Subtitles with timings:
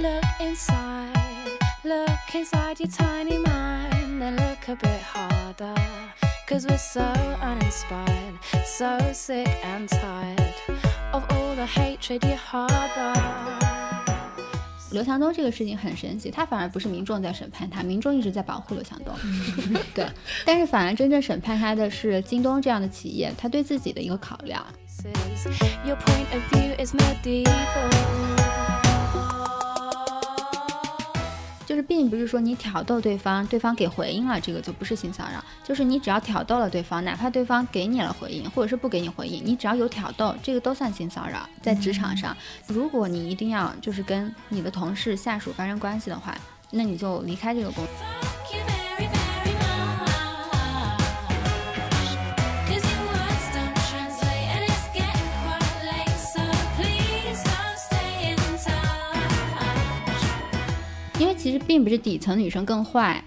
[0.00, 1.12] Look inside,
[1.84, 5.74] look inside your tiny mind, then look a bit harder.
[6.48, 7.02] Cause we're so
[7.42, 10.54] uninspired, so sick and tired
[11.12, 13.12] of all the hatred you harbor.
[14.92, 19.14] 刘强东这个事情很神奇，他反而不是民众在审判他，民众一直在保护刘强东，
[19.94, 20.06] 对，
[20.46, 24.64] 但是反而真正审判他的是京东这样的企业，他对自己的一个考量。
[31.70, 35.40] 就是并不是说你挑逗对方，对方给回应了，这个就不是性骚扰。
[35.62, 41.48] 就是你只要挑逗了对方，哪怕对方给你了回应，或者是不给你回应，你只要有挑逗，这个都算性骚扰。
[41.62, 46.36] 在职场上，如果你一定要就是跟你的同事、下属发生关系的话，
[46.72, 48.29] 那你就离开这个公司。
[61.40, 63.24] 其实并不是底层女生更坏，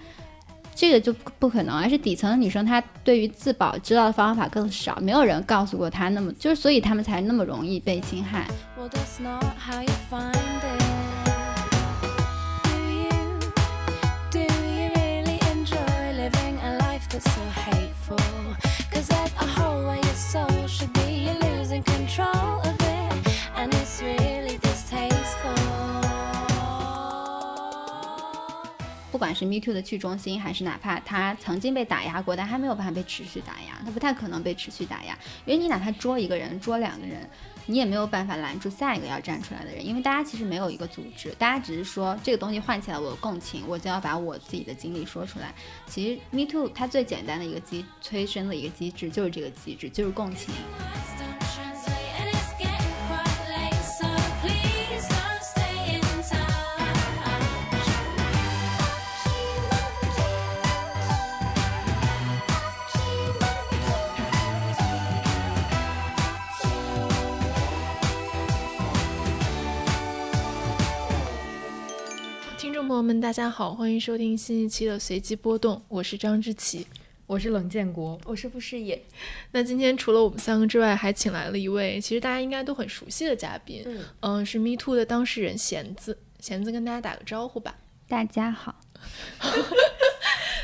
[0.76, 8.48] 这个就不可能，而是底层的女生她对于自保知道的方法更少，没有人告诉过她那么，就是所以她们才那么容易被侵害。
[29.14, 37.30] 不管是 Me Too 的去中心，还是哪怕他曾经被打压过，但他没有办法被持续打压，他不太可能被持续打压，因为你哪怕捉一个人，捉两个人，
[37.68, 45.54] 你也没有办法拦住下一个要站出来的人，因为大家其实没有一个组织，大家只是说这个东西唤起来我有共情，我就要把我自己的经历说出来。
[45.86, 50.52] 其实 Me Too 它最简单的一个机催生的一个机制就是这个机制，就是共情。
[73.04, 76.88] 友们，大家好，欢迎收听新一期的随机波动，我是张之奇。
[77.26, 79.04] 我是冷建国，我是傅世野，
[79.52, 86.18] 那今天除了我们三个之外，还请来了一位其实大家应该都很熟悉的嘉宾，嗯嗯、是 Me Too 的当事人弦子。
[86.40, 87.76] 弦子跟大家打个招呼吧。
[88.08, 88.80] 大家好，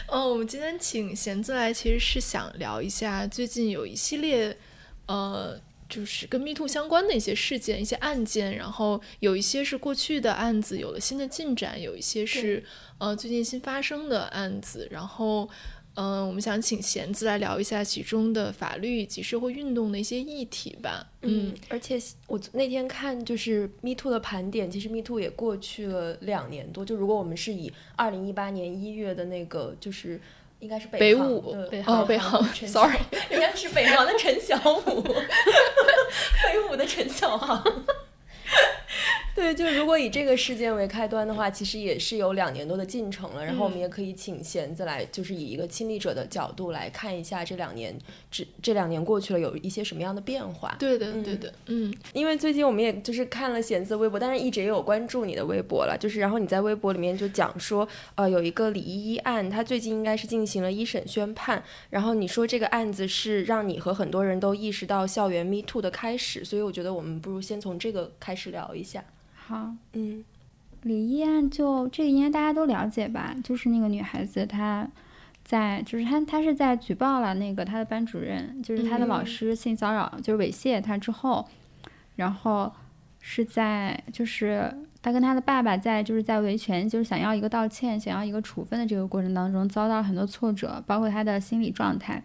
[0.07, 4.55] 嗯， 我们今天请弦子来，其实是想聊一下最近有一系列，
[5.07, 12.63] 呃，就是跟 Me Too 相关的一些事件、一些案件，然后有一些是过去的案子有了新的进展，有一些是
[12.99, 15.49] 呃最近新发生的案子，然后。
[15.95, 21.05] 嗯、我们想请贤子来聊一下其中的法律以及社会运动的一些议题吧。
[21.23, 26.85] 嗯，而且我那天看就是 Me Too 的盘点，其实 Me Too 也过去了两年多。
[26.85, 30.21] 就如果我们是以二零一八年一月的那个，就是
[30.59, 32.87] 应该是北航舞的北航北航 sorry 小
[33.29, 35.01] 人家是北航的陈小武，
[36.43, 37.63] 北舞的陈小航。
[39.35, 43.45] 对，就如果以这个事件为开端的话，其实也是有两年多的进程了。
[43.45, 47.97] 然后我们嗯也可以请弦子来，就是以一个亲历者的角度来看一下这两年，
[48.29, 50.75] 这这两年过去了，有一些什么样的变化。
[50.77, 55.97] 对的，对的，嗯因为最近我们也就是看了弦子的微博，但是一直也有关注你的微博了。
[55.97, 61.63] 就是然后你在微博里面就讲说，呃，有一个李依依案，它最近应该是进行了一审宣判。
[61.89, 69.01] 然后你说这个案子是让你和很多人都意识到校园 Me Too 的开始，所以我觉得我们不如先从这个开始聊一下。
[69.49, 69.73] 好。
[69.93, 70.23] 嗯
[70.83, 73.35] 李一案就这个应该大家都了解吧？
[73.43, 74.87] 就是那个女孩子，她
[75.43, 81.45] 在就是她她是在举报了那个她的班主任，就是她的老嗯师性骚扰，就是猥亵她之后，
[82.15, 82.71] 然后
[83.19, 92.23] 是在就是她跟她的爸爸在就是在维权，就是想要一个道歉，想要一个处分的这个过程当中，遭到很多挫折，包括她的心理状态。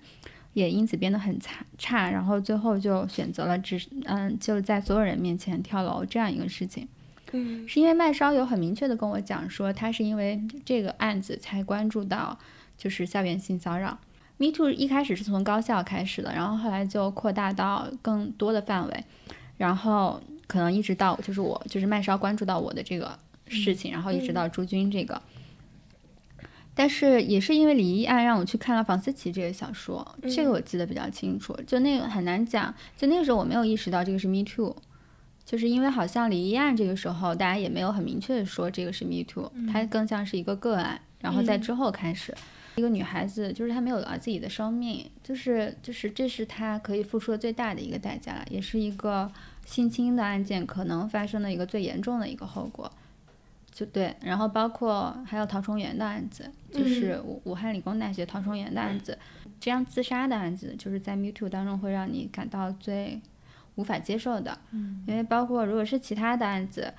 [0.52, 6.86] 也因此变得很差差，然后最后就选择了只嗯，就在所有人面前跳楼这样一个事情。
[7.34, 12.38] 嗯是因为麦烧有很明确的跟我讲说，他是因为这个案子才关注到
[12.78, 13.98] 就是校园性骚扰。
[14.36, 19.04] Me Too 一开始是从高校开始的，然后后来就扩大到更多的范围，
[19.56, 25.20] 然后可能一直到就是我就是麦烧关注到我的这个事情，然后一直到朱军这个。
[26.76, 31.56] 但是也是因为李一案让我去看了房思琪这个小说，这个我记得比较清楚。
[31.64, 34.74] 就那个很难讲，就那个时候我没有意识到这个是 Me Too，
[35.44, 42.34] 就是因为好像李一案这个时候大家也没有很明确的说这个是 Me Too，、它更像是一个个案，然后在之后开始。
[42.76, 49.30] 一个女孩子，就是她没有了自己的生命，就是就是这是她可以付出的最大的一个代价了，也是一个
[49.64, 52.90] 性侵的案件可能发生的一个最严重的一个后果。
[53.70, 59.16] 就对，然后包括还有陶崇元的案子，就是武武汉理工大学陶崇元的案子，
[59.60, 63.20] 这样自杀的案子，就是在 Me Too 当中会让你感到最
[63.76, 64.58] 无法接受的。
[64.70, 66.92] 嗯，因为包括如果是其他的案子，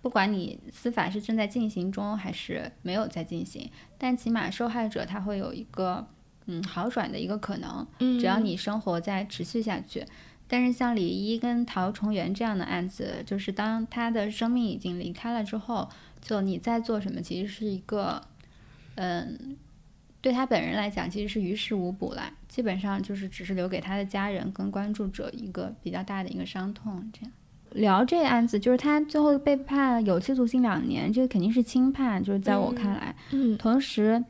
[0.00, 6.06] 不管你司法是正在进行中还是没有在进行，但起码受害者他会有一个
[6.46, 10.04] 嗯好转的一个可能，嗯只要你生活在持续下去。
[10.48, 15.88] 但是像李一跟陶崇元这样的案子，就是当他的生命已经离开了之后，
[16.20, 18.22] 就你在做什么，其实是一个，
[18.96, 19.56] 嗯，
[20.22, 27.10] 对他本人来讲，其实是于事无补了，基本上就是只是留给他的家人跟关注者一个比较大的一个伤痛。
[27.12, 27.32] 这样
[27.72, 34.22] 聊这个案子，就是他最后被判有期徒刑两年，这个肯定是轻判，就是在我看来，嗯同时，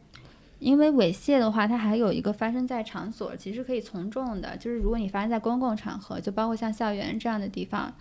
[0.60, 7.92] 因为猥亵的话，它还有一个发生在场所，其实可以从重的，就是如果你发生在公共场合，就包括像校园这样的地方，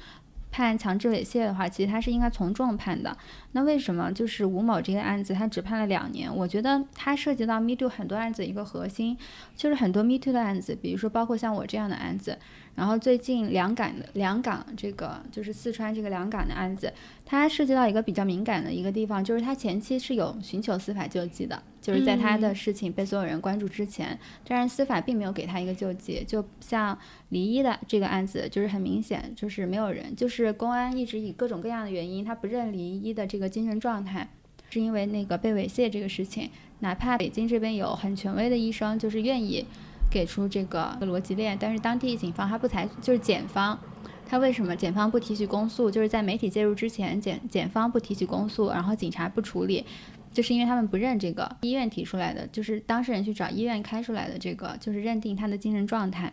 [0.51, 3.17] 判强制猥亵的话，其实他是应该从重判的。
[3.53, 6.33] 那为什么就是吴某这个案子他只判了两年？
[6.35, 9.17] 我觉得它涉及到 Me Too 很多案子一个核心，
[9.55, 12.37] 就是很多 Me Too 的案子，比如说包括像我这样的案子，
[12.75, 16.91] 然后最近两港的两港这个就是四川这个两港的案子，
[17.25, 26.23] 它涉及到一个比较敏感的一个地方，就是他前期是有寻求司法救济的，就是在他的事情被所有人关注之前，但是司法并没有给他一个救济。
[26.25, 26.97] 就像
[27.29, 34.29] 离一的这个案子，就是很明显就是没有人，就是公安一直以各种各样的原因，他不认离一的这个精神状态，
[34.69, 39.65] 是因为那个被猥亵这个事情，哪怕北京这边有很权威的医生，就是愿意
[40.11, 43.79] 给出这个逻辑链，但是当地警方他不采，就是检方。
[44.27, 45.91] 他为什么检方不提起公诉？
[45.91, 49.85] 就是在媒体介入之前，检检方不提起公诉，然后警察不处理，
[50.31, 56.31] 就是因为他们不认这个医院提出来的，就是当事人去找医院开出来的这个，就是认定他的精神状态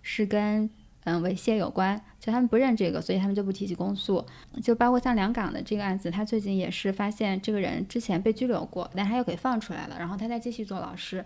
[0.00, 0.70] 是跟
[1.04, 4.24] 嗯猥亵有关，就他们不认这个，所以他们就不提起公诉。
[4.62, 11.22] 就包括像两港的这个案子，他最近也是发现这个人之前被拘留过，但他又给放出来了，然后他再继续做老师。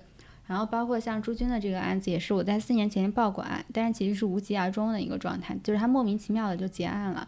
[0.52, 7.26] 然后包括像朱军的这个案子，也是我在四年前报过案，但是其实是无疾而终的一个状态，就是他莫名其妙的就结案了。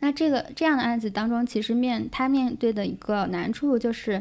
[0.00, 4.20] 那这个这样的案子当中，其实面他面对的一个难处就是，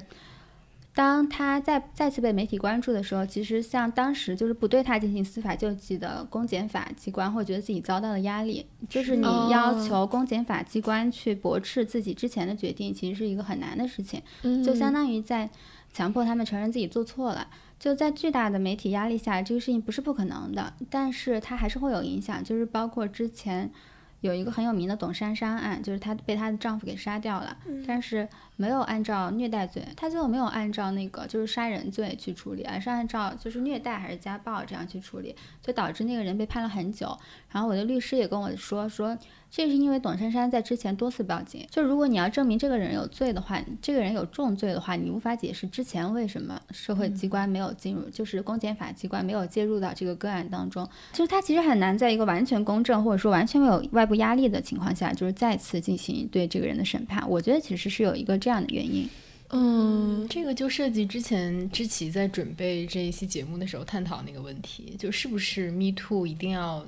[0.93, 14.21] 当他再再次被媒体关注的时候，其实像当时就是不对他进行司法救济的公检法机关会觉得自己遭到了压力，就是你要哦求公检法机关去驳斥自己之前的决定，其实是一个很难的事情。
[14.43, 15.49] 嗯就相当于在
[15.91, 17.47] 强迫他们承认自己做错了。
[17.79, 22.43] 就在巨大的媒体压力下，这个事情不是不可能的，但是它还是会有影响。
[22.43, 23.71] 就是包括之前
[24.19, 27.57] 有一个很有名的董珊珊案，就是她被她的丈夫给杀掉了，
[27.87, 37.17] 但是没有按照虐待罪，她最后没有按照那个就是杀人罪去处理，而是按照就是虐待还是家暴这样去处理，就导致那个人被判了很久。
[37.51, 39.17] 然后我的律师也跟我说说。
[39.53, 50.87] 这是因为董珊珊在之前多次报警，就如果你要证明这个人有罪的话，这个人有重罪的话，你无法解释之前为什么社会机关没有进入，就是公检法机关没有介入到这个个案当中。
[51.11, 57.29] 就是他其实很难在一个完全公正或者说完全没有外部压力的情况下，就是再次进行对这个人的审判。
[57.29, 59.05] 我觉得其实是有一个这样的原因。
[59.49, 66.87] 嗯，这个就涉及之前知琪在准备这一期节目的时候探讨那个问题，就是不是 Me Too 一定要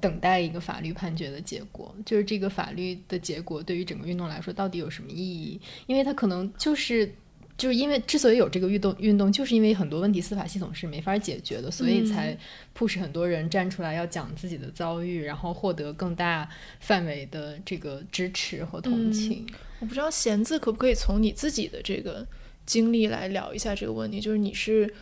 [0.00, 5.60] 等待一个法律判决的结果，就是这个法律的结果对于整个运动来说到底有什么意义？
[5.86, 7.12] 因为它可能就是。
[7.56, 12.36] 就是因为之所以有这个运动，运动就是因为很多问题司法系统是没法解决的，所以才
[12.76, 16.48] push 很多人站出来要讲自己的遭遇，然后获得更大
[16.80, 19.46] 范围的这个支持和同情。
[19.78, 22.26] 我不知道弦子可不可以从你自己的这个
[22.66, 24.92] 经历来聊一下这个问题，就是你是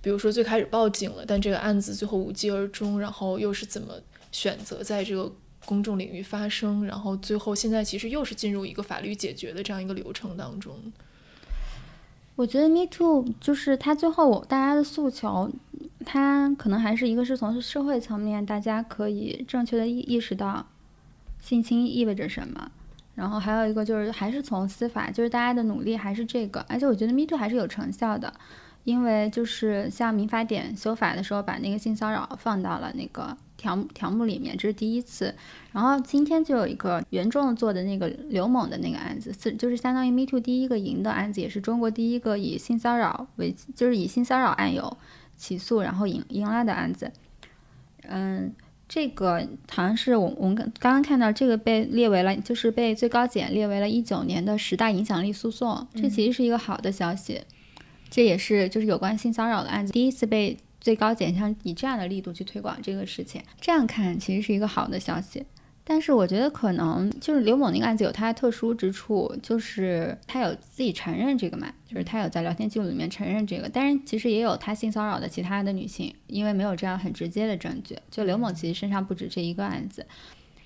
[0.00, 4.00] 比如说最开始报警了，但这个案子最后无疾而终，然后又是怎么
[4.38, 5.32] 选择在这个
[5.64, 10.76] 公众领域发声，然后最后现在其实又是进入一个法律解决的这样一个流程当中。
[12.36, 15.50] 我觉得 Me Too 就是它最后大家的诉求，
[16.06, 20.64] 它可能还是一个是从社会层面，大家可以正确的意意识到
[21.40, 22.70] 性侵意味着什么，
[23.16, 28.32] 然后还有一个就是还是从司法，就是大家的努力还是这个，而且我觉得 Me Too 还是有成效的，
[28.84, 35.34] 因为就是像民法典修法的时候，把那个性骚扰放到了那个条目条目里面，这是第一次。
[35.72, 44.96] 然后今天就有一个原仲做的那个刘某的那个案子，是就是相当于 Me Too 第一个赢的案子，也是中国第一个以性骚扰为就是以性骚扰案由
[45.36, 47.12] 起诉然后赢赢了的案子。
[48.04, 48.54] 嗯，
[48.88, 57.42] 这个好像是我我们刚刚看到这个被列为了，就是被最高检列为了一九年的十大影响力诉讼，这其实是一个好的消息。
[58.10, 60.56] 这也是就是有关性骚扰的案子第一次被
[60.88, 65.44] 最高检像以这样的力度去推广这个事情，这样看其实是一个好的消息。
[65.84, 77.94] 但是我觉得可能就是刘某那个案子有它的特殊之处，就是他有自己承认这个嘛，就是他有在聊天记录里面承认这个，但是其实也有他性骚扰的其他的女性，因为没有这样很直接的证据。
[78.10, 80.06] 就刘某其实身上不止这一个案子，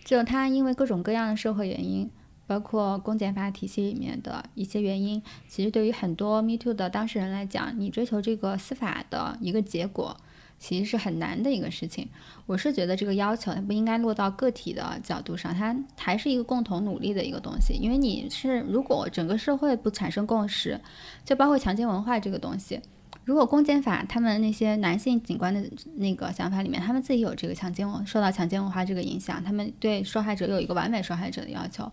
[0.05, 2.09] 就他因为各种各样的社会原因，
[2.53, 10.15] 包括公检法体系里面的一些原因，其实对于很多 Me Too 的当事人来讲，你追求这个司法的一个结果。
[10.59, 12.09] 其实是很难的一个事情，
[12.47, 17.75] 我是觉得这个要求它不应该落到个体的角度上，它还是一个共同努力的一个东西。
[17.75, 20.81] 因为你是如果整个社会不产生共识，
[21.25, 22.81] 就包括强奸文化这个东西，
[23.25, 31.91] 如果公检法他们那些男性警官的那个想法里面，他们自己有这个强奸受到强奸文化这个影响，他们对受害者有一个完美受害者的要求，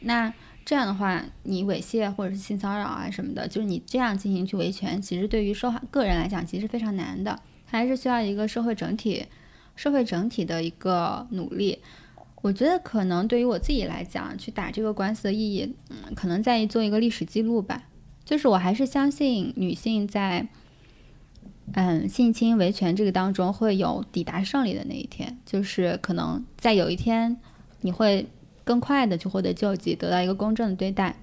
[0.00, 0.32] 那
[0.64, 7.40] 这样的话，你猥亵或者是性骚扰啊什么的，就是你这样进行去维权，其实对于受害个人来讲，其实非常难的。
[7.66, 9.24] 还是需要一个社会整体、
[9.76, 11.78] 社会整体的一个努力。
[12.42, 17.82] 我觉得可能对于我自己来讲，去打这个官司的意义，嗯，可能在于做一个历史记录吧。
[18.24, 20.48] 就是我还是相信女性在，
[21.72, 25.38] 嗯，性侵维权这个当中会有抵达胜利的那一天。
[25.44, 27.36] 就是可能在有一天，
[27.82, 28.26] 你会
[28.70, 31.16] 更快的去获得救济，得到一个公正的对待。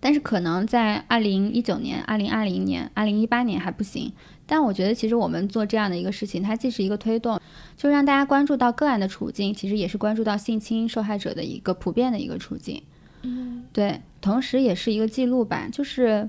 [0.00, 4.10] 但是可能在二零一九年、二零二零年、二零一八年还不行。
[4.46, 7.38] 但我觉得，其实我们做这样的一个事情，它既是一个推动，
[7.76, 12.82] 就让大家关注到个案的处境，其实也是关注到性侵受害者的一个普遍的一个处境。
[13.20, 15.68] 嗯，对，同时也是一个记录吧。
[15.70, 16.26] 就是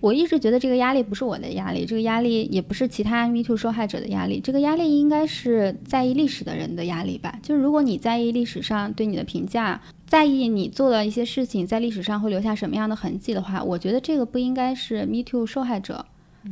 [0.00, 7.38] 我一直觉得这个压力不是我的压力，这个压力也不是其他 Me Too 受害者的压力，这个压力应该是在意历史的人的压力吧。
[7.42, 16.06] 就是如果你在意历史上对你的评价，在意你做了一些事情在历史上会留下什么样的痕迹的话，我觉得这个不应该是 Me Too 受害者。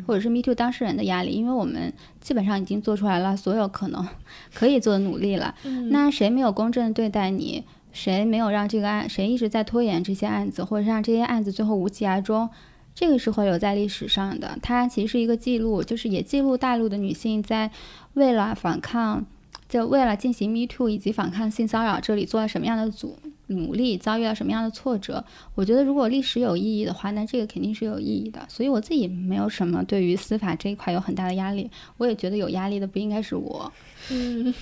[0.09, 4.05] 或者是 Me Too 当事人的压力，因为我们基本上已经做出来了所有可能
[4.53, 5.55] 可以做的努力了。
[5.91, 7.63] 那谁没有公正对待你？
[7.93, 9.09] 谁没有让这个案？
[9.09, 12.51] 谁一直在拖延这些案子，或者让这些案子最后无疾而终？
[12.95, 14.59] 这个是会留在历史上的。
[14.63, 17.71] 它其实是一个记录，就是也记录大陆的女性在
[18.15, 19.25] 为了反抗，
[19.69, 23.19] 就为了进行 Me Too 以及反抗性骚扰，这里做了什么样的阻。
[23.49, 25.23] 努力遭遇了什么样的挫折？
[25.55, 28.41] 我觉得如果历史有意义的话，那这个肯定是有意义的。
[28.49, 31.71] 所以我自己没有什么对于司法这一块有很大的压力。
[31.99, 33.71] 我也觉得有压力的不应该是我。
[34.11, 34.53] 嗯，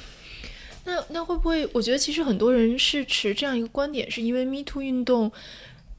[0.84, 1.64] 那那会不会？
[1.72, 5.30] 我觉得其实很多人是持这样一个观点，是因为 Me Too 运动，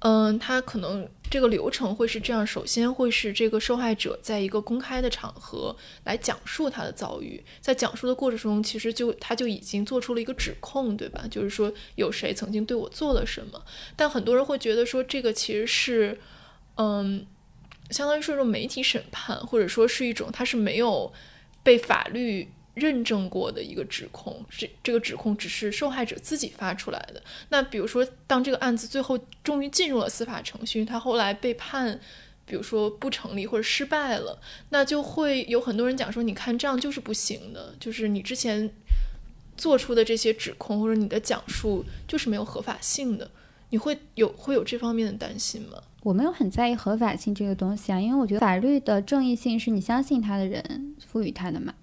[0.03, 1.09] 嗯，他可能。
[1.31, 11.25] 这个流程会是这样：首先会是这个受害者在一个公开的场合来讲述他的遭遇，在讲述的过程中，其实就他就已经做出了一个指控，对吧？
[11.31, 13.59] 就是说有谁曾经对我做了什么。
[13.95, 16.19] 但很多人会觉得说，这个其实是，
[16.75, 17.25] 嗯，
[17.89, 21.11] 相当于是一种媒体审判，或者说是一种他是没有
[21.63, 22.47] 被法律。
[22.73, 27.21] 认证过的一个指控，这这个指控只是受害者自己发出来的。
[27.49, 31.99] 那比如说，当这个案子最后终于进入了司法程序，他后来被判，
[32.45, 34.39] 比如说不成立或者失败了，
[34.69, 38.69] 那就会有很多人讲说，你看这样就是不行的，就是你之前
[39.55, 43.29] 做出的这些指控或者你的讲述就是没有合法性的。
[43.69, 45.81] 你会有会有这方面的担心吗？
[46.01, 51.73] 我没有很在意合法性这个东西啊，因为我觉得法律的正义性是你相信他的人赋予他的嘛。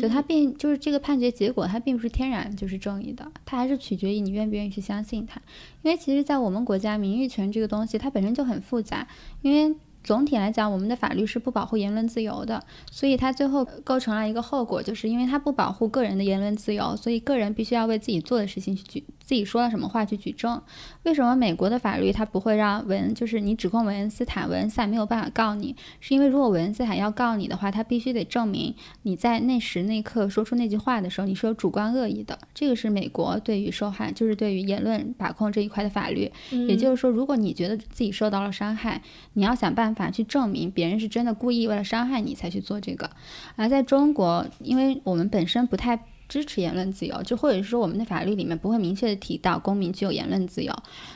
[0.00, 5.40] 就它并就是这个判决结果，它并不是天然就是正义的，它还是取决于你愿不愿意去相信它。
[5.82, 9.06] 因为其实，在我们国家，名誉权这个东西它本身就很复杂，
[9.42, 9.76] 因为。
[10.04, 20.60] 总体来讲，我们的法律是不保护言论自由的，所以它最后构成了一个后果，就是因为它不保护个人的言论自由，所以个人必须要为自己做的事情去举自己说了什么话去举证。
[21.04, 32.38] 为什么美国的法律它不会让文就是你指控文恩斯坦，文恩斯坦没有办法告你，是因为如果文恩斯坦要告你的话，他必须得证明你在那时那刻说出那句话的时候你是有主观恶意的。
[32.52, 36.30] 这个是美国对于受害就是对于言论把控这一块的法律。
[36.68, 39.00] 也就是说，如果你觉得自己受到了伤害，
[39.32, 39.93] 你要想办法。
[39.94, 43.10] 法去证明别人是真的故意为了伤害你才去做这个，
[43.56, 45.98] 而在中国，因为我们本身不太
[46.28, 50.74] 支持言论自由，就或者是说我们的法律里面不会明确的提到公民具有言论自由，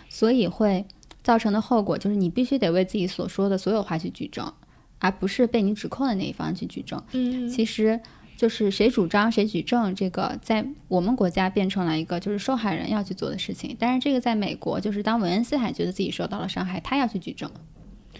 [0.08, 0.84] 所以会
[1.22, 4.52] 造成的后果就是你必须得为自己所说的所有话去举证，
[4.98, 7.02] 而不是被你指控的那一方去举证。
[7.12, 8.00] 嗯，其实
[8.36, 17.50] 就是谁主张谁举证，这个在我们国家变成了一个就是受害人要去做的事情，但是这个在美国就是当文恩斯坦觉得自己受到了伤害，他要去举证。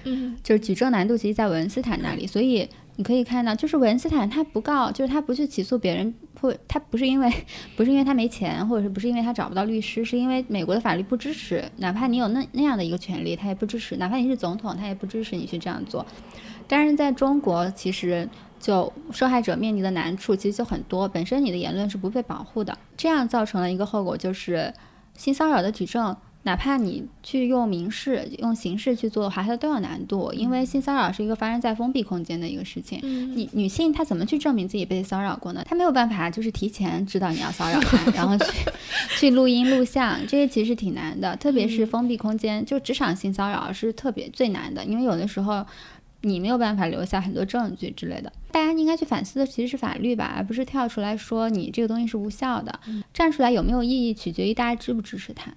[0.05, 7.33] 嗯，就是举证难度其实，在文恩斯坦那里，所以你可以看到，就是文恩斯坦他不告，就是他不去起诉别人，或他不是因为
[7.76, 16.05] 不是因为他没钱，或者是不是因为他找不到律师，是因为美国的法律不支持，哪怕你有那那样的一个权利，他也不支持，哪怕你是总统，他也不支持你去这样做。
[16.67, 18.28] 但是在中国，其实
[18.61, 24.73] 就受害者面临的难处其实就很多，本身你的言论是不被保护的，这样造成了一个后果就是
[25.17, 26.17] 性骚扰的举证。
[26.49, 32.99] 哪怕你去用民事、用刑事去做的话，它都有难度，因为性骚扰是一个发生在封闭空间的一个事情。
[33.02, 35.62] 你女性她怎么去证明自己被骚扰过呢？
[35.67, 38.47] 她没有办法，就是提前知道你要骚扰她， 然后去
[39.19, 41.37] 去录音录像，这些其实挺难的。
[41.37, 45.67] 特别是封闭空间，就职场性骚扰是特别最难的，因为有的时候
[46.23, 48.33] 你没有办法留下很多证据之类的。
[48.50, 52.81] 大家应该去反思的其实是法律吧，而不是跳出来说你这个东西是无效的。
[53.12, 55.52] 站出来有没有意义，取决于大家支不支持它。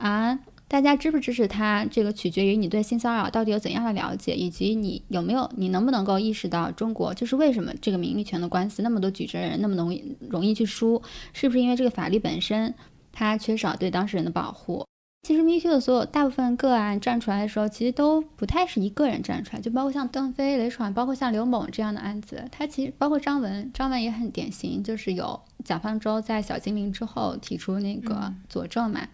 [0.00, 1.84] 啊，大家支不支持他？
[1.84, 11.02] 这个取决于你对性骚扰到底有怎样的了解，以及你有没有，你能不能够意识到中国就是为什么这个名誉权的官司那么多举证人那么容易容易去输，
[11.34, 12.74] 是不是因为这个法律本身
[13.12, 14.86] 它缺少对当事人的保护？
[15.22, 29.06] 其实 MeToo 的所有大部分个案站出来的时候，其实都不太是一个人站出来，就包括像邓飞、雷闯，包括像刘某这样的案子，他其实包括张文，张文也很典型，就是有蒋方舟在小精灵之后提出那个佐证嘛。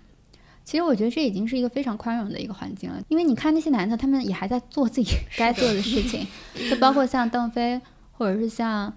[0.67, 6.27] 其实我觉得这已经是一个非常宽容的一个环境了，因为你看那些男的，他们也还在做自己 该做的事情，
[6.69, 7.81] 就包括像邓飞
[8.11, 8.93] 或者是像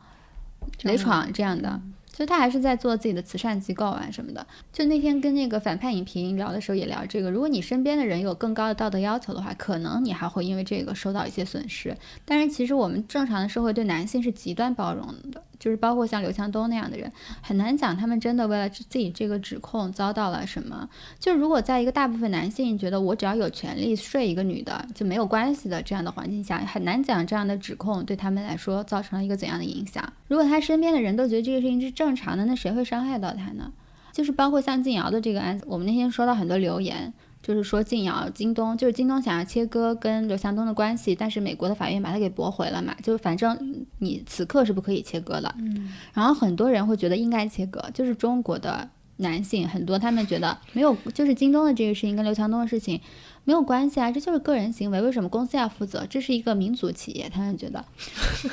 [0.81, 1.79] 雷闯这样的，
[2.19, 4.45] 就他还是在做自己的慈善机构啊什么的。
[4.73, 11.95] 就那天跟那个反派影评聊的时候也聊这个，如果你身边的人有更高的道德要求的话，可能你还会因为这个受到一些损失。
[12.25, 15.41] 但是其实我们正常的社会对男性是极端包容的。
[15.59, 17.11] 就是包括像刘强东那样的人，
[17.41, 20.87] 很难讲他们真的为了自己这个指控遭到了什么。
[21.19, 30.01] 就如果在一个大部分男性觉得我只要有权利睡一个女的就没有关系的这样的环境下，很难讲这样的指控对他们来说造成了一个怎样的影响。
[30.29, 33.71] 如果他身边的人都觉得这个事情是正常的，那谁会伤害到他呢？
[34.11, 37.13] 就是包括像静瑶的这个案子，我们那天收到很多留言。
[37.41, 42.93] 就是说，静瑶、京东，就是京东想要切割跟刘强东的关系，但是美国的法院把它给驳回了嘛。
[43.01, 45.55] 就是反正你此刻是不可以切割的。
[45.57, 45.89] 嗯。
[46.13, 52.99] 然后很多人会觉得应该切割，就是中国的男性很多，他们觉得没有，就是京东的这个事情跟刘强东的事情。
[53.43, 56.05] 没有关系啊，这就是个人行为，为什么公司要负责？
[56.07, 57.83] 这是一个民族企业，他们觉得，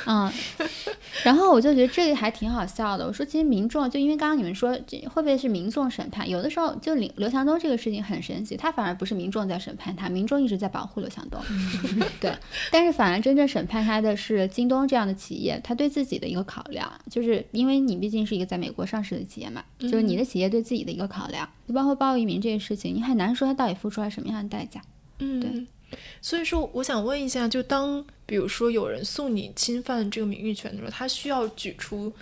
[0.06, 0.32] 嗯，
[1.22, 3.06] 然后我就觉得这个还挺好笑的。
[3.06, 6.28] 我说，其实民众就因为刚刚你们说，这会不会是民众审判？
[6.28, 11.40] 有的时候就刘刘强东这个事情很神奇，他反而不是民众在审判他，民众一直在保护刘强东，
[12.18, 12.32] 对。
[12.72, 24.80] 但是反而真正审判他的是京东这样的企业，他对自己的一个考量，就是因为你毕竟是一个在美国上市的企业嘛，就是你的企业对自己的一个考量，就包括鲍一鸣这个事情，你很难说他到底付出了什么样的代价。
[25.18, 32.12] 嗯，对，所以说我想问一下，就当比如说有人诉你侵犯这个名誉权的时候，他需要举出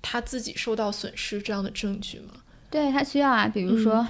[0.00, 2.34] 他自己受到损失这样的证据吗？
[2.70, 4.06] 对他需要啊，比如说。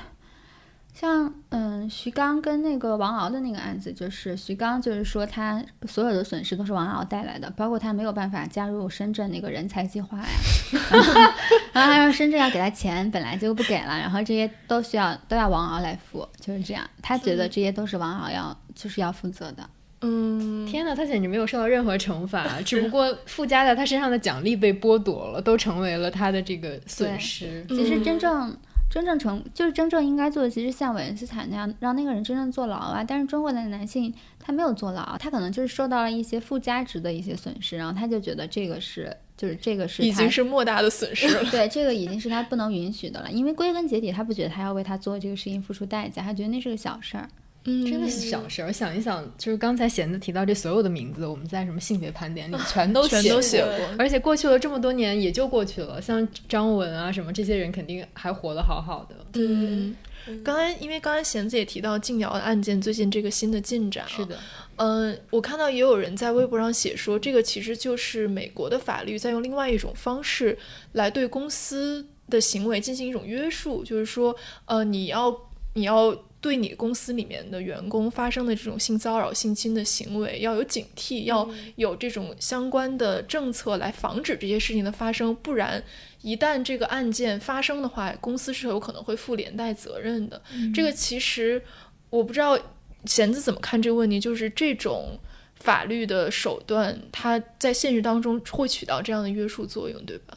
[0.94, 10.24] 像嗯，徐刚跟那个王敖的那个案子，就是徐刚就是说他所有的损失都是王敖带来的，包括他没有办法加入深圳那个人才计划呀，
[11.74, 19.68] 然后他说深圳要给他钱，本来就不给了，然后这些都需要都要王敖来付，就是这样，他觉得这些都是王敖要就是要负责的。
[20.02, 27.66] 嗯，天哪，他简直没有受到任何惩罚，只不过附加在他身上的奖励被剥夺了，都成为了他的这个损失。
[27.68, 28.56] 其实真正。
[28.94, 33.02] 真正成就是真正应该做的，其实像韦恩斯坦那样，让那个人真正坐牢啊。
[33.02, 41.42] 但是中国的男性他没有坐牢，他可能就是受到了一些附加值的一些损失，然后他就觉得这个是就是这个是已经是莫大的损失了。
[41.50, 47.28] 对，这个已经是他不能允许的了，因为归根结底他不觉得他要为他做这个事情付出代价，他觉得那是个小事儿。
[47.66, 48.70] 嗯，真的是小事儿。
[48.72, 56.00] 想一想，就是刚才贤子提到这所有的名字，我们在什么性别盘点里 全都全都写过，而且过去了这么多年，也就过去了。
[56.00, 59.16] 像张文啊什么这些人，肯定还活得好好的。
[59.34, 59.96] 嗯，
[60.44, 64.38] 刚才因为刚才贤子也提到静瑶的案件最近这个新的进展，是的。
[64.76, 70.58] 嗯，我看到也有人在微博上写说，这个其实就是美国的法律在用另外一种方式
[70.92, 75.34] 来对公司的行为进行一种约束，就是说，呃，你要
[75.72, 76.14] 你要。
[76.44, 85.34] 对你公司里面的员工发生的这种性骚扰、性侵的行为，要有警惕，要有这种相关的政策来防止这些事情的发生。
[85.36, 85.82] 不然，
[86.20, 90.42] 一旦这个案件发生的话，公司是有可能会负连带责任的。
[90.74, 91.62] 这个其实
[92.10, 92.58] 我不知道
[93.06, 95.18] 贤子怎么看这个问题，就是这种
[95.54, 100.36] 法律的手段，它在现实当中会起到这样的约束作用，对吧？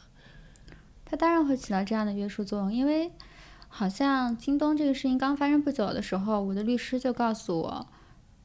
[1.04, 3.10] 它当然会起到这样的约束作用，因为。
[3.78, 7.86] 好像京东这个事情刚发生不久的时候，我的律师就告诉我，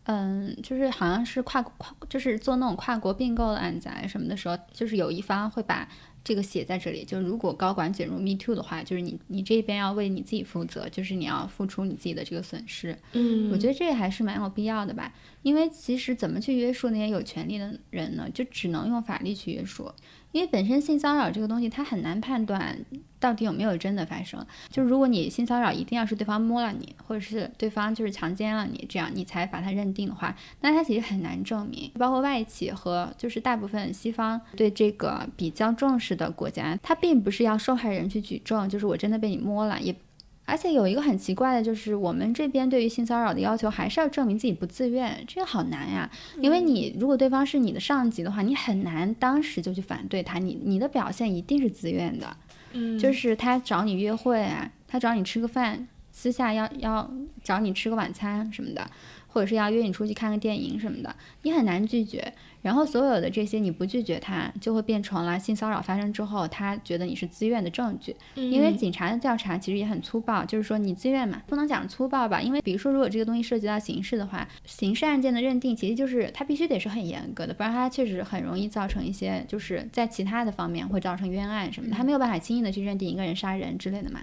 [0.03, 5.89] 嗯，就是好像是跨跨，就是做那种跨国并购的案子啊什么的时候，就是有一方会把
[6.23, 12.95] 这个写在这里，就是如果高管卷入 Me Too 的话，就是你你这边要为你自己负责，就是你要付出你自己的这个损失。
[13.13, 18.29] 嗯我觉得这还是蛮有必要的吧，因为其实怎么去约束那些有权利的人呢？
[18.31, 19.91] 就只能用法律去约束，
[20.33, 22.77] 因为本身性骚扰这个东西，它很难判断
[23.19, 24.45] 到底有没有真的发生。
[24.69, 31.89] 就是如果你性骚扰一定要是对方摸了你，或者是对方就是强奸了你，这样你才把它认定的话，那它其实很难证明。
[31.97, 39.95] 包括外企和就是大部分西方对这个比较重视的国家，它并不是要受害人去举证，就是我真的被你摸了，也
[40.45, 46.09] 而且有一个很奇怪的，就是我们这边对于性骚扰的要求，还是要证明自己不自愿，这个好难呀。
[46.41, 52.35] 因为你如果对方是你的上级的话，你很难当时就去反对他，你你的表现一定是自愿的。
[52.73, 57.09] 嗯就是他找你约会啊，他找你吃个饭，私下要要
[57.43, 58.85] 找你吃个晚餐什么的，
[59.33, 62.31] 或者是要约你出去看个电影什么的，你很难拒绝。
[62.61, 68.15] 然后所有的这些你不拒绝他，就会变成了性骚扰发生之后，他觉得你是自愿的证据。
[68.35, 72.41] 因为嗯警察的调查其实也很粗暴，就是说你自愿嘛，不能讲粗暴吧？
[72.41, 84.21] 因为比如说，如果这个东西涉及到刑事的话，刑事案件的认定其实就是它必须得是很严格的，不然它确实很容易造成一些就是在其他的方面会造成冤案什么的，他没有办法轻易的去认定一个人杀人之类的嘛。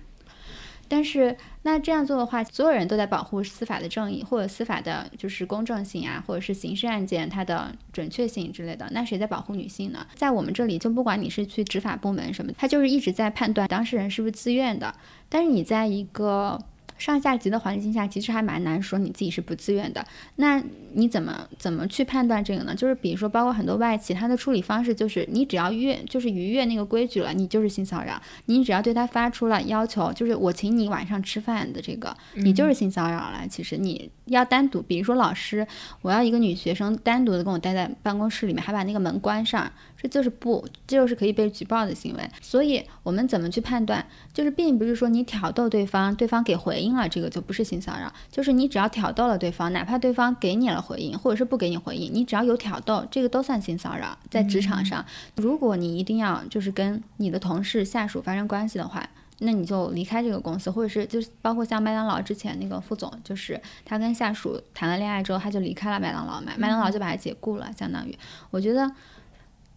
[0.90, 8.88] 但是那这样做的话，所有人都在保护司法的正义或者司法的就是公正性啊，或者是刑事案件它的准确性之类的。
[8.90, 10.04] 那谁在保护女性呢？
[10.16, 14.92] 在我们这里，就不管你是去执法部门什么，他就是一直在判断当事人是不是自愿的。
[15.28, 16.60] 但是你在一个
[17.00, 20.06] 上下级的环境下，其实还蛮难说你自己是不自愿的。
[20.36, 22.74] 那你怎么怎么去判断这个呢？
[22.74, 28.20] 就是比如说，包括很多外企，它的处理方式就是你只要越就是逾越那个规矩了，你就是性骚扰。
[28.44, 33.48] 你只要对他发出了要求，就是我请你晚上吃饭的这个，你就是性骚扰了。
[33.48, 35.66] 其实你要单独，比如说老师，
[36.02, 42.30] 我要一个女学生单独的跟我待在办公室里面，还把那个门关上，这就是不，这就是可以被举报的行为。
[42.40, 44.06] 所以我们怎么去判断？
[44.32, 48.10] 就是并不是说你挑逗对方，对方给回应了，这个就不是性骚扰。
[48.30, 54.16] 就是你只要挑逗了对方，哪怕对方给你了回应，或者是不给你回应，你只要有挑逗，这个都算性骚扰。
[54.30, 55.04] 在职场上，
[55.36, 59.06] 如果你一定要就是跟你的同事、下属发生关系的话，
[59.40, 68.18] 那你就离开这个公司，或者是就是包括像麦当劳之前那个副总，就是他跟下属谈了恋爱之后，他就离开了麦当劳嘛，麦当劳就把他解雇了，相当于，
[68.50, 68.90] 我觉得。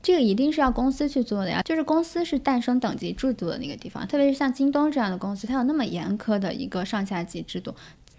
[0.03, 7.73] 这个一定是要公司去做的呀，就是公司是诞生等级制度的那个地方，特别是像京东这样的公司，它有那么严苛的一个上下级制度。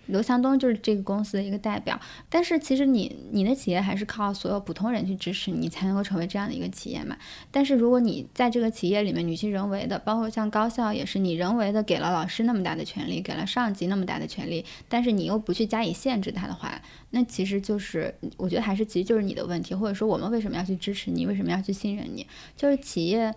[0.07, 7.17] 刘强东就是这个公司的一个代表，但是其实你你的企业还是靠所有普通人去支持你，才能够成为这样的一个企业嘛。
[7.51, 23.35] 但是如果你在这个企业里面，你去人为的，包括像高校也是，你人为的给了老师那么大的权利，给了上级那么大的权利，但是你又不去加以限制他的话，那其实就是我觉得还是其实就是你的问题，或者说我们为什么要去支持你，为什么要去信任你，就是企业。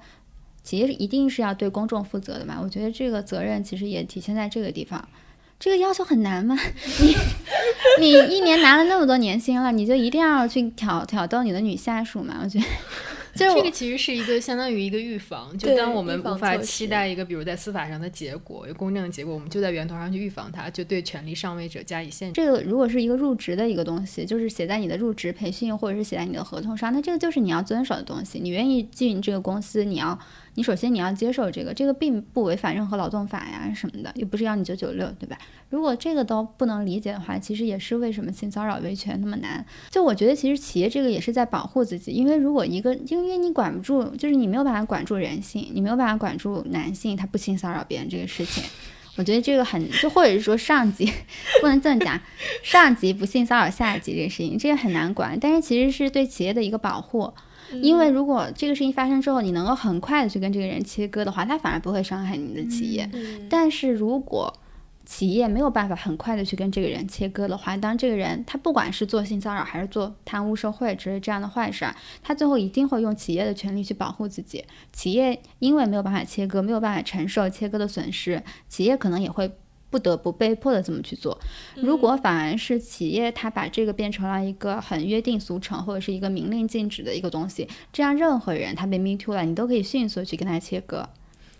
[0.63, 2.59] 企业一定是要对公众负责的嘛？
[2.61, 5.07] 我觉得这个责任其实也体现在这个地方。
[5.59, 6.57] 这个要求很难吗？
[7.99, 12.41] 你你一年拿了那么多年薪了，你就一定要去挑挑逗你的女下属吗？
[12.43, 12.65] 我觉得，
[13.33, 22.39] 就是这个其实是一个相当于一个预防，就当我们无法期待一个，比如在司法上的结果，有公正的结果，我们就在源头上去预防它，就对权力上位者加以限制。
[22.39, 28.39] 这个如果是一个入职的一个东西，就是写在你的入职培训或者是写在你的合同上，那这个就是你要遵守的东西。
[28.39, 30.17] 你愿意进这个公司，你要
[30.57, 35.37] 你首先你要接受这个，这个并不违反任何劳动法呀什么的，又不是要你九九六，对吧？
[35.69, 39.63] 如果这个都不能理解的话，其实也是为什么性骚扰维权那么难。
[39.91, 48.63] 就我觉得其实企业这个也是在保护自己，因为如果一个因为你管不住，就是你没有办法管住人性，你没有办法管住男性他不性骚扰别人这个事情。
[49.15, 51.07] 我觉得这个很，就或者是说上级
[51.61, 52.19] 不能这么讲，
[52.63, 57.31] 上级不性骚扰下级这个事情，这个很难管，但是其实是对企业的一个保护。
[57.81, 63.09] 因为如果这个事情发生之后，你能够很快的去跟这个人切割的话，他反而不会伤害你的企业。
[63.13, 64.53] 嗯但是如果
[65.05, 74.65] 企业没有办法很快的去跟这个人切割的话，当这个人他不管是做性骚扰还是做贪污受贿之类这样的坏事儿，他最后一定会用企业的权利去保护自己。
[74.91, 79.51] 企业因为没有办法切割，没有办法承受切割的损失，企业可能也会。
[79.89, 81.37] 不得不被迫的这么去做。
[81.75, 91.07] 如果反而是企业，它把这个变成了一个很约定俗成或者是一个明令禁止的一个东西，这样任何人他被 me too 了，你都可以迅速去跟他切割。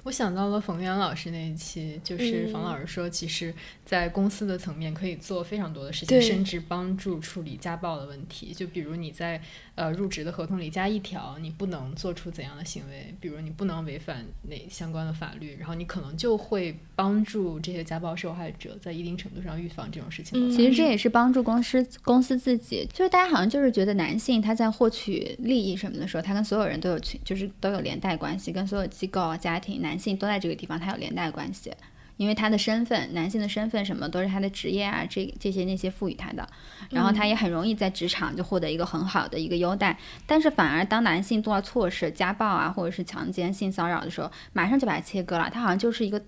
[0.03, 3.53] 我想到了冯源老师那一期，就是冯老师说，其实，
[3.87, 8.53] 在公司的层面可以做非常多的事情，甚至帮助处理家暴的问题。
[8.53, 9.41] 就比如你在
[9.75, 20.51] 呃入职的合同里加一条，你不能做出怎样的行为，比如你不能违反哪相关的法律，然后你可能就会帮助这些家暴受害者在一定程度上预防这种事情。
[20.51, 31.71] 其实这也是帮助公司公司自己，就是大家好像就是觉得男性他在获取利益什么的时候，他跟所有人都有群，就是都有连带关系，跟所有机构啊、家庭、男性都在这个地方，他有连带关系。
[32.17, 36.47] 因为他的身份，男性的身份什么都是他的职业啊，这这些那些赋予他的，
[36.89, 39.97] 然后他也很容易在职场就获得一个很好的一个优待。
[40.25, 46.21] 但是反而当男性做了错事，家暴啊，或者是强奸、性骚扰的时候，马上就把他切割了，他好像就是一个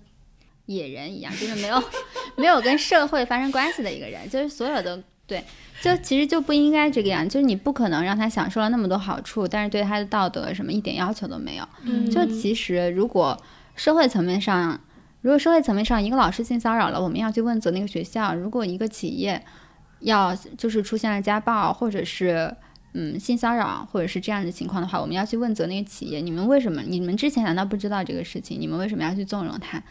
[0.66, 1.82] 野人一样，就是没有
[2.36, 5.44] 没有跟社会发生关系的一个人，就是所有的对，
[5.80, 11.68] 就其实就不应该这个样，就是你不可能让他享受了那么多好处，但是对他的道德什么一点要求都没有。
[11.82, 13.36] 嗯就其实如果
[13.74, 14.80] 社会层面上，
[15.22, 19.44] 如果社会层面上一个老师性骚扰了，我们要去问责那个学校；如果一个企业
[20.00, 22.56] 要就是出现了家暴或者是
[22.94, 26.80] 嗯性骚扰或者是这样的情况的话，我们要去问责那个企业，你们为什么？
[26.80, 28.58] 你们之前难道不知道这个事情？
[28.58, 29.82] 你们为什么要去纵容他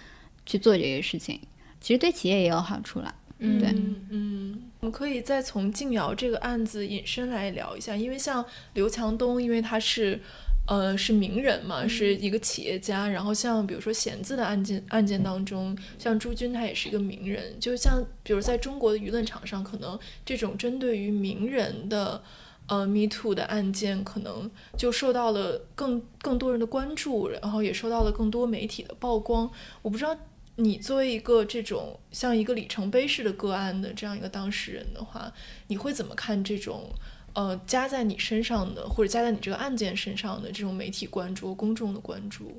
[0.47, 1.39] 去做这些事情？
[1.79, 3.13] 其实对企业也有好处了。
[3.37, 10.19] 嗯对嗯嗯，我们可以再从静瑶这个案子引申来聊一下，因为像刘强东，因为他是。
[10.69, 13.07] 呃，是名人嘛，是一个企业家。
[13.07, 17.59] 然后像比如说弦子的案件案件当中，像朱军他也是一个名人。
[17.59, 22.21] 就像比如在中国的舆论场上，可能这种针对于名人的
[22.67, 29.49] 呃 Me Too 的案件，可能就受到了更更多人的关注，然后也受到了更多媒体的曝光。
[29.81, 30.15] 我不知道
[30.57, 35.33] 你作为一个这种像一个里程碑式的个案的这样一个当事人的话，
[35.65, 36.91] 你会怎么看这种
[37.39, 42.51] 呃加在你身上的，或者加在你这个案件身上的这种媒体关注、公众的关注？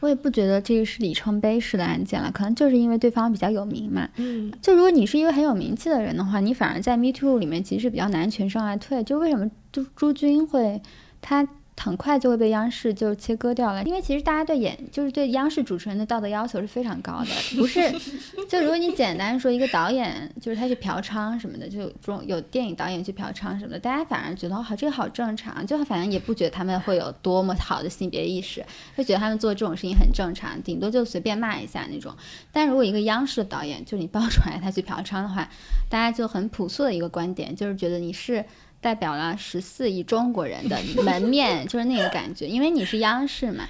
[0.00, 4.08] 我也不觉得这个是里程碑式的案件了，可能就是因为对方比较有名嘛。
[4.16, 9.04] 嗯就如果你是一个很有名气的人的话，你反而在 Me Too 里面其实比较难全身而退。
[9.04, 10.82] 就为什么朱朱军会
[11.20, 11.46] 他
[11.78, 13.82] 很快就会被央视就切割掉了？
[13.84, 17.80] 因为其实大家对演就是对央视主持人的道德要求是非常高的，不是
[18.48, 28.64] 就如果你简单说一个导演就是他去嫖娼什么的，就这种有电影导演去嫖娼什么的，大家反而觉得哦好这个好正常，就反正也不觉得他们会有多么好的性别意识，
[28.96, 32.14] 就觉得他们做这种事情很正常，顶多就随便骂一下那种。
[32.52, 35.48] 但如果一个央视的导演，就你爆出来他去嫖娼的话，
[35.88, 38.44] 大家就很朴素的一个观点，就是觉得你是
[38.80, 43.64] 代表了十四亿中国人的 门面，就是那个感觉，因为你是央视嘛。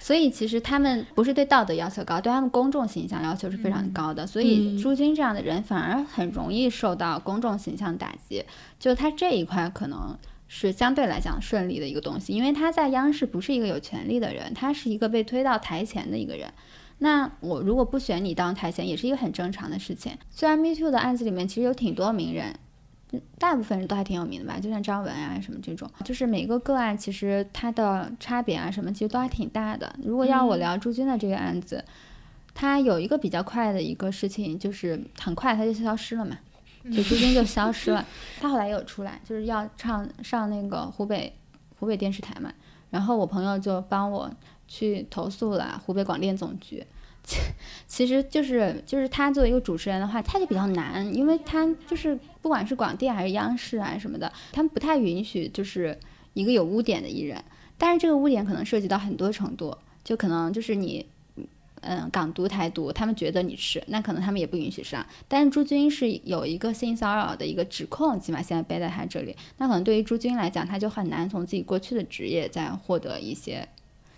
[0.00, 4.26] 所以其实他们不是对道德要求高，对他们公众形象要求是非常高的。
[4.26, 8.44] 所以嗯朱军这样的人反而很容易受到公众形象打击，
[8.80, 16.52] 就他这一块可能是相对来讲顺利的一个东西，因为他在央视不是一个有权利的人，他是一个被推到台前的一个人。
[16.98, 20.12] 那我如果不选你当台前，也是一个很正常的事情。
[20.30, 22.58] 虽然 Me Too 的案子里面其实有挺多名人，嗯
[23.38, 29.94] 大部分人都还挺有名的吧，就像张文啊什么这种，就是每个个案其实它的差别啊什么，其实都还挺大的。
[30.02, 31.84] 如果要我嗯聊朱军的这个案子，
[32.54, 36.38] 它有一个比较快的一个事情，就是很快他就消失了嘛，
[36.84, 38.06] 就朱军就消失了。
[38.40, 41.32] 他后来也有出来，就是要唱上那个湖北
[41.78, 42.52] 湖北电视台嘛，
[42.90, 44.30] 然后我朋友就帮我
[44.68, 46.84] 去投诉了湖北广电总局。
[47.24, 47.40] 其
[47.86, 55.98] 其实就是就是他作为一个主持人的话，他就比较难，因为他就是不管是广电还是央视啊什么的，他们不太允许就是
[56.34, 57.42] 一个有污点的艺人，
[57.78, 61.06] 但是这个污点可能涉及到很多程度，就可能就是你。
[61.84, 65.04] 嗯，港独、台独，他们觉得你是，那可能他们也不允许上。
[65.26, 73.68] 但是朱军是有一个性骚扰的一个指控，起码现在背在他这里，那可能对于朱军来讲，他就很难从自己过去的职业再获得一些，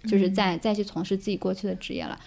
[0.06, 2.20] 就是再再去从事自己过去的职业了。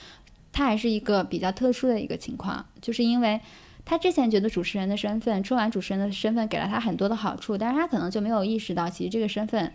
[0.57, 3.39] 他还是一个比较特殊的一个情况，就是因为
[3.85, 9.71] 他之前觉得主持人的身份，春晚主持人的身份给了他很多的好处，但是他可能就没有意识到，其实这个身份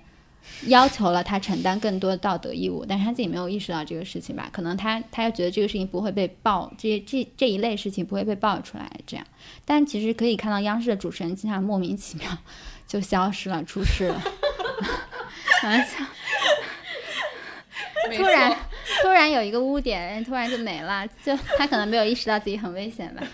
[0.67, 4.51] 要求了他承担更多的道德义务，但是他自己没有意识到这个事情吧？
[4.53, 9.25] 可能他他又觉得这个事情不会被爆，这这这一类事情不会被爆出来，这样。
[9.65, 12.27] 但其实可以看到央视的主持人经常莫名其妙
[12.89, 14.21] 就消失了，出事了，
[15.61, 16.07] 好 像
[18.17, 18.57] 突然
[19.03, 23.23] 突然有一个污点，突然就没了，就他可能没有意识到自己很危险吧。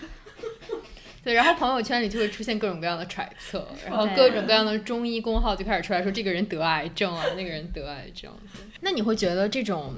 [1.24, 8.32] 对，然后朋友圈里就会出现各种各样的揣测，然后各种各样的中医公号就开始出来说这个人得癌症了，那个人得癌症。
[8.80, 9.94] 那你会觉得这种，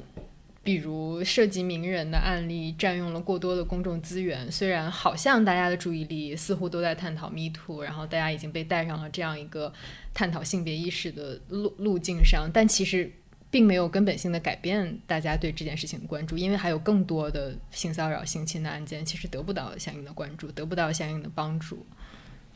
[0.64, 9.72] 比如涉及名人的案例占用了过多的公众资源，虽然好像大家的注意力似乎都在探讨 Me Too，然后大家已经被带上了这样一个
[10.12, 13.12] 探讨性别意识的路路径上，但其实
[13.50, 21.84] 并没有根本性的改变大家对这件事情的关注，因为还有更多的性骚扰、性侵的案件，其实得不到相应的关注，得不到相应的帮助。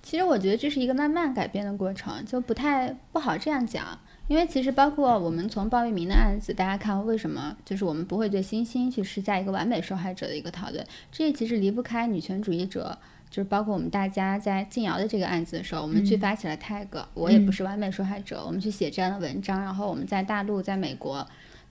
[0.02, 3.98] 其实我觉得这是一个慢慢改变的过程，就不太不好这样讲。
[4.26, 12.98] 因为其实包括我们从鲍玉明的案子，大家看为什么就是我们不会对星星去施加一个完美受害者的一个讨论，这其实离不开女权主义者，
[13.34, 21.26] 就是包括我们大家在静瑶的这个案子的时候，我们去发起了 tag，、我也不是完美受害者，我们去写这样的文章，然后我们在大陆、在美国。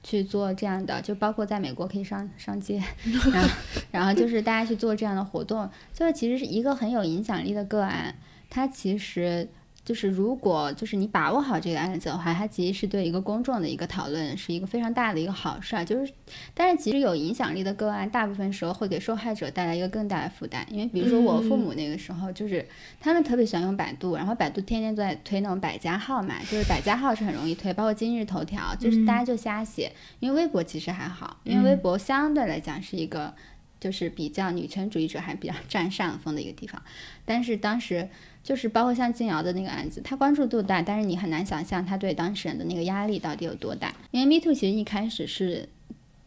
[0.05, 2.83] 去做这样的，就包括在美国可以上上街，
[3.31, 3.49] 然后
[3.89, 8.13] 然后就是大家去做这样的活动，就是其实是一个很有影响力的个案，
[8.49, 9.47] 它其实
[9.85, 15.83] 就是如果就是你把握好这个案子的话，它其实是对一个公众的一个讨论是一个非常大的一个好事儿。
[15.83, 16.13] 就是，
[16.53, 20.65] 但是其实有影响力的个案，大部分时候会给受害者带来一个更大的负担。
[20.69, 22.65] 因为比如说我父母那个时候，就是
[22.99, 29.91] 他们特别喜欢用百度，然后百度天天都在推那种百家号嘛，就是百家号是很容易推，包括今日头条，就是大家就瞎写。
[30.19, 33.33] 因为微博其实还好，因为微博相对来讲是一个。
[33.79, 36.81] 就是比较女权主义者还比较占上风的一个地方，
[37.25, 38.07] 但是当时
[38.43, 43.93] 就是包括像静瑶的那个案子，他关注度大，但是你很难想象他对当事人的那个压力到底有多大。
[44.11, 45.69] 因为 Me Too 其实一开始是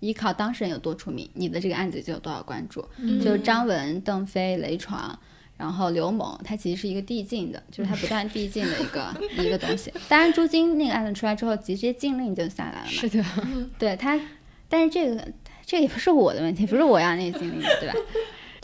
[0.01, 2.83] 依靠当事人有多出名，你的这个案子就有多少关注。
[3.23, 5.19] 就是张文、邓飞、雷闯，
[5.59, 9.93] 然后刘某，他其实是一个递进的，就是他不断递进的一个 一个东西。
[10.09, 12.91] 当然，朱晶那个案子出来之后，直接禁令就下来了嘛。
[12.91, 13.25] 是的，
[13.79, 14.19] 对他，
[14.69, 15.29] 但是这个
[15.67, 17.95] 这也不是我的问题，不是我要那个禁令的，对吧？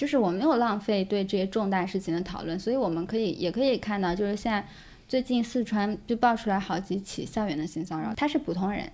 [0.02, 4.66] 就是我没有浪费对这些重大事情的讨论，所以我们可以也可以看到，就是现在
[5.06, 8.90] 最近四川就爆出来好几起校园的性骚扰，他是普通人，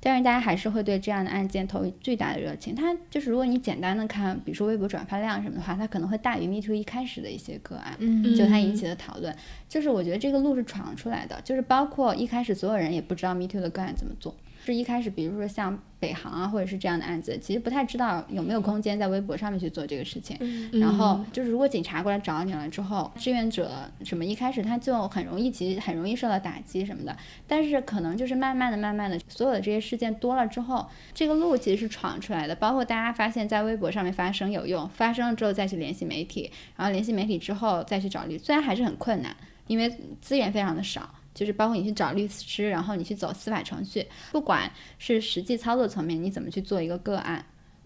[0.00, 2.74] 但是大家还是会对这样的案件投以巨大的热情。
[2.74, 7.96] 他就是如果你简单的看，比如说微博转发量什么的话，他可能会大于 Me Too 一开始的一些个案。
[7.98, 9.34] 嗯就他引起的讨论，
[9.66, 20.36] 就是我觉得这个路是闯出来的，就是包括一开始所有人也不知道 Me Too 的个案怎么做，是一开始比如说像北航啊或者是这样的案子，其实不太知道有没有空间在微博上面去做这个事情。
[20.72, 23.70] 然后就是如果警察过来找你了之后，志愿者
[24.04, 32.54] 什么一开始他就很容易，其实很容易受到打击什么的，但是可能就是慢慢的、慢慢的，所有的这些事件多了之后，这个路其实是闯出来的。
[32.54, 41.14] 包括大家发现，在微博上面发声有用，发声了之后再去联系媒体，然后联系媒体之后再去找律，虽然还是很困难，因为资源非常的少。
[41.40, 47.42] 就是包括你去找律师，然后你去走司法程序，不管是实际操作层面，你怎么去做一个个案，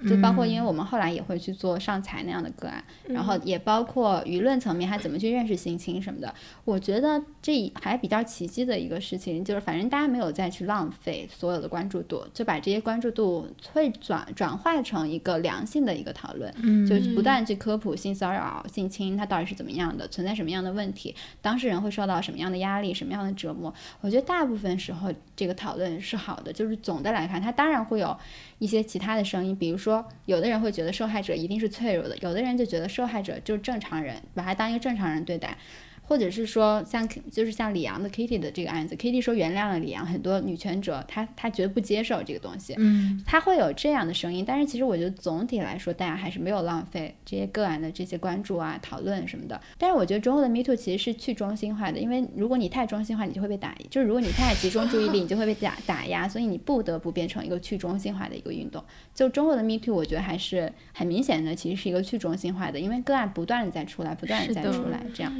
[0.08, 6.34] 就包括因为我们后来也会去做上财那样的个案，然后也包括舆论层面，他怎么去认识性侵什么的。
[6.64, 23.72] 我觉得这还比较奇迹的一个事情，就是反正大家没有再去浪费所有的关注度，就把这些关注度会转转化成一个良性的一个讨论，嗯就是不断去科普性骚扰、性侵它到底是怎么样的，存在什么样的问题，当事人会受到什么样的压力、什么样的折磨。
[24.00, 28.16] 我觉得大部分时候这个讨论是好的，就是总的来看，它当然会有
[28.58, 29.93] 一些其他的声音，比如说
[30.24, 35.58] 有的人会觉得受害者一定是脆弱的，有的人就觉得受害者就是正常人，把他当一个正常人对待。
[36.06, 49.60] 或者是说像就是像李阳的 Kitty 的这个案子，Kitty 说原谅了李阳，很多女权者她她觉得不接受这个东西，嗯她会有这样的声音，但是其实我觉得总体来说，大家还是没有浪费这些个案的这些关注啊、讨论什么的。
[49.78, 58.84] 但是我觉得中国的 Me Too 其实是去中心化的，因为如果你太中心化，你就会被打，就是如果你太集中注意力，你就会被打打压，所以你不得不变成一个去中心化的一个运动。
[59.14, 65.32] 就中国的 Me Too，我觉得还是很明显的，其实是一个去中心化的，因为个案不断的在出来，不断的在出来，这样。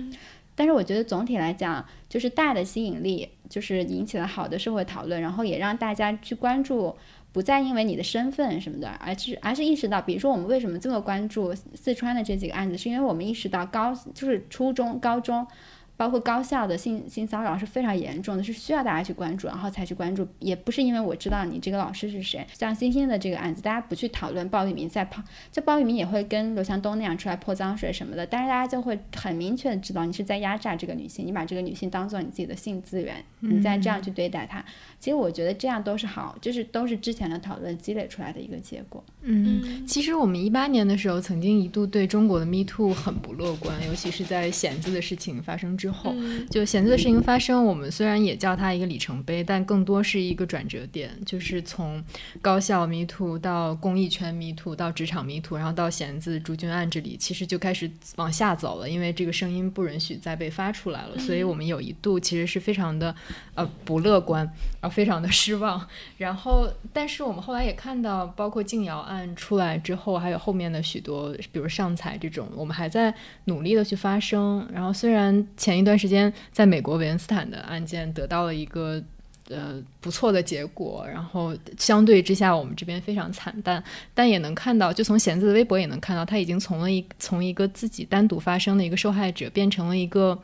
[0.54, 6.96] 但是我觉得总体来讲，就是大的吸引力，就是引起了好的社会讨论，然后也让大家去关注，
[7.32, 15.46] 不再因为你的身份什么的，而是而是意识到，比如说我们为什么这么关注四川的这几个案子，是因为我们意识到高就是初中、高中。
[15.96, 22.46] 包括高校的性性骚扰是非常严重的，是需要大家去关注，然后才去关注，也不是因为我知道你这个老师是谁。
[22.52, 34.64] 像星星的这个案子，大家不去讨论鲍玉明在抛，就鲍玉明也会跟刘强东那样出来泼脏水什么的，但是大家就会很明确的知道你是在压榨这个女性，你把这个女性当做你自己的性资源，你再这样去对待她。
[34.98, 39.04] 其实我觉得这样都是好，就是都是之前的讨论积累出来的一个结果。
[39.22, 46.14] 嗯，其实我们一八年的时候，曾经一度对中国的 Me Too 很不乐观，尤其是在弦子的事情发生之后。
[46.50, 52.02] 就弦子的事情发生，我们虽然也叫它一个里程碑，但更多是一个转折点，就是从
[52.40, 63.14] 高校迷途到公益圈迷途到职场迷途然后到弦子朱军案这里，其实就开始往下走了，因为这个声音不允许再被发出来了，所以我们有一度其实是非常的
[63.54, 64.44] 呃不乐观，
[64.80, 65.86] 然后非常的 失望。
[66.18, 73.14] 然后，但是我们后来也看到，包括静瑶案出来之后，还有后面的许多，比如上彩这种，我们还在
[73.46, 74.66] 努力的去发声。
[74.72, 79.02] 然后，虽然前前一段时间在美国韦恩斯坦的案件得到了一个
[79.48, 83.82] 呃不错的结果，然后相对之下我们这边非常惨淡，
[84.14, 90.40] 但也能看到，就从弦子的微博也能看到，他已经从了一从一个自己单独发生的一个受害者，变成了一个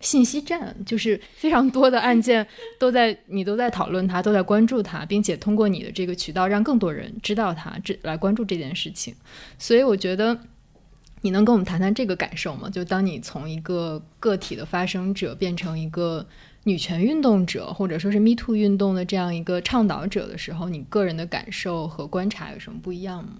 [0.00, 2.46] 信息站，就是非常多的案件
[2.78, 9.14] 都在你都在讨论它，都在关注它，并且通过你的这个渠道让更多人知道它，这来关注这件事情，
[9.58, 10.38] 所以我觉得。
[11.22, 12.70] 你能跟我们谈谈这个感受吗？
[12.70, 16.26] 就当你从一个个体的发声者变成一个
[16.64, 23.32] 女权运动者，或者说是 Me Too 运动的这样一个倡导者的时候，你个人的感受和观察有什么不一样吗？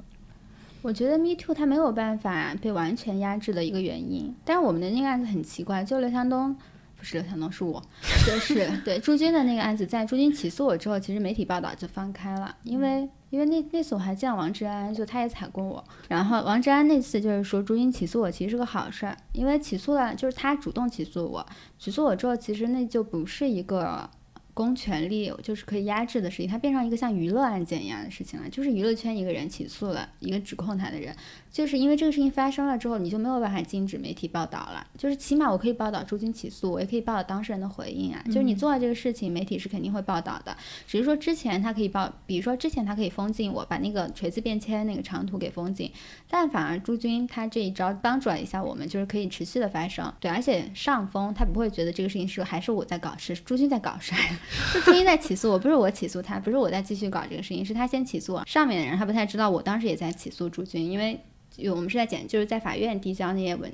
[0.82, 6.54] 我觉得 Me Too 它没有办法被完全压制的一个原因，但是我们的那个案子很奇怪，就刘强东
[6.98, 7.82] 不是刘强东是我，
[8.26, 13.08] 就是对朱军的那个案子，在朱军起诉我之后，其实媒体报道就放开了，因为。
[13.30, 15.82] 因为那那次我还见王志安，就他也踩过我。
[16.08, 21.46] 然后王志安那次就是说，朱茵起诉我其实是个好事儿，因为起诉了就是他主动起诉我，
[21.78, 24.10] 起诉我之后，其实那就不是一个。
[24.52, 28.48] 公权力就是可以压制的事情，它变成一个像娱乐案件一样的事情了。
[28.50, 31.16] 就是娱乐圈一个人起诉了一个指控他的人，
[31.50, 34.86] 就是因为这个事情发生了之后，你就没有办法禁止媒体报道了。
[34.96, 38.22] 就是起码我可以报道朱军起诉，我也可以报道当事人的回应啊。
[38.26, 40.56] 就是你做了这个事情，媒体是肯定会报道的。
[40.86, 45.90] 只是说之前他可以报，比如说之前他可以封禁我，把那个锤子便签那个长图给封禁，
[46.28, 50.12] 但反而朱军他这一招帮助了一下我们，就是可以持续的发生。
[50.20, 54.12] 对，而且上峰他不会觉得这个事情是还是我在搞事，朱军在搞事。
[54.72, 58.44] 就朱军在起诉我，不是我起诉他，不是我在继续搞这个事情，是他先起诉我。
[58.46, 61.20] 上面的人他不太知道，我当时也在起诉朱军，因为
[61.56, 63.72] 有我们是在检，就是在法院递交那些文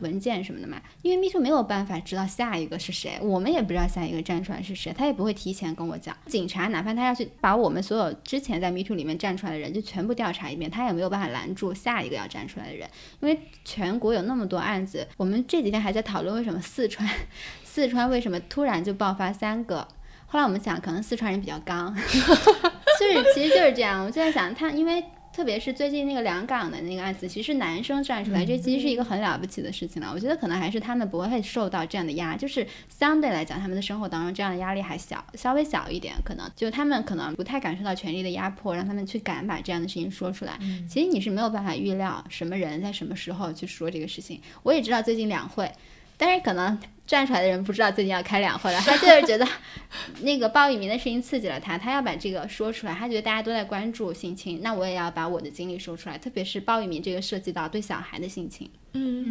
[0.00, 0.80] 文件什么的嘛。
[1.02, 6.16] 因为秘书没有办法知道下一个是谁，我们也不知道下一个站出来是谁，他也不会提前跟我讲。
[6.26, 12.88] 警察哪怕他要去把我们所有之前在 MeToo 里面站出来的人就全部调查一遍，他也没有办法拦住下一个要站出来的人，
[13.20, 15.06] 因为全国有那么多案子。
[15.16, 17.08] 我们这几天还在讨论为什么四川，
[17.64, 19.86] 四川为什么突然就爆发三个。
[20.30, 24.04] 后来我们想，可能四川人比较刚， 就是其实就是这样。
[24.04, 25.02] 我就在想，他因为
[25.38, 30.10] 特别是最近那个两港的那个案子，其实男生站出来，这其实是一个很了不起的事情了。
[30.12, 40.58] 我觉得可能还是他们不会受到这样的压，就是相对来讲，他们的生活当中这样的压力还小，稍微小一点，可能就他们可能不太感受到权力的压迫，让他们去敢把这样的事情说出来。
[40.90, 44.40] 其实你是没有办法预料什么人在什么时候去说这个事情。
[44.64, 45.70] 我也知道最近两会。
[46.18, 49.48] 但是可能站出来的人不知道最近要开两会了， 他就是觉得
[50.20, 52.92] 那个鲍玉明的事情刺激了他，他要把这个说出来。
[52.92, 56.18] 他觉得大家都在关注性侵，那我也要把我的经历说出来。
[56.18, 59.24] 特别是鲍玉明这个涉及到对小孩的性侵，嗯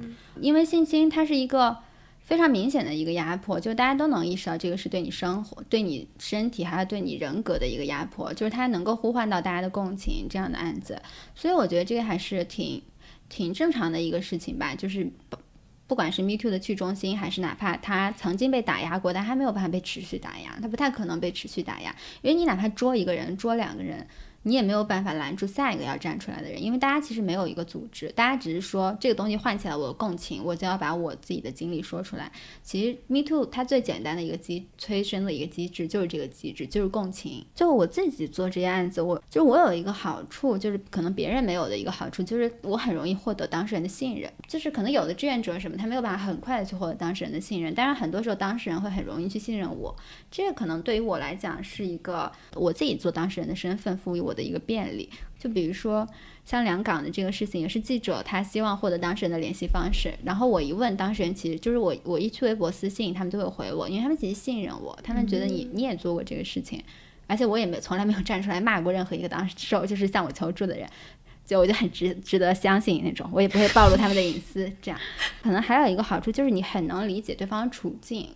[0.00, 1.76] 嗯，因为性侵它是一个
[2.22, 11.00] 非常明显的一个压迫，就大家都能意识到这个是对你生活、对你身体还有对你人格的一个压迫，就是它能够呼唤到大家的共情这样的案子。
[11.36, 12.82] 所以我觉得这个还是挺
[13.28, 15.12] 挺正常的一个事情吧，就是。
[15.90, 24.06] 不管是 Me Too 的去中心，还是哪怕他曾经被打压过，但还没有办法被持续打压，他不太可能被持续打压，因为你哪怕捉一个人，捉两个人。
[24.42, 32.30] 你也没有办法拦住下一个要站出来的人，因为大家其实没有一个组织，大家只是说这个东西唤起来我的共情，我就要把我自己的经历说出来。
[32.62, 37.44] 其实 Me Too 它最简单的一个机催生的一个机制就是这个机制，就是共情。
[37.54, 44.30] 就我自己做这些案子，我就我有一个好处，就是可能别人没有的一个好处，就是我很容易获得当事人的信任。
[44.48, 49.94] 就是可能有的志愿者什么，他没有办法很快的去获得当事人的信任，但是很多时候当事人会很容易去信任我。
[50.30, 55.08] 这个可能对于我来讲是一个我自己做当事人的身份赋予我的一个便利。
[55.38, 56.06] 就比如说
[56.44, 66.82] 像两港的这个事情，也是记者他希望获得当事人的联系方式，然后我一问当事人，其实就是我我一去微博私信，他们都会回我，因为他们其实信任我，他们觉得你你也做过这个事情，
[67.26, 70.88] 而且我也没从来没有站出来骂过任何一个当事人，就是向我求助的人。
[71.46, 74.70] 就我就很值值得相信那种，我也不会暴露他们的隐私。
[74.80, 75.00] 这样，
[75.42, 78.28] 可能还有一个好处就是你很能理解对方的处境，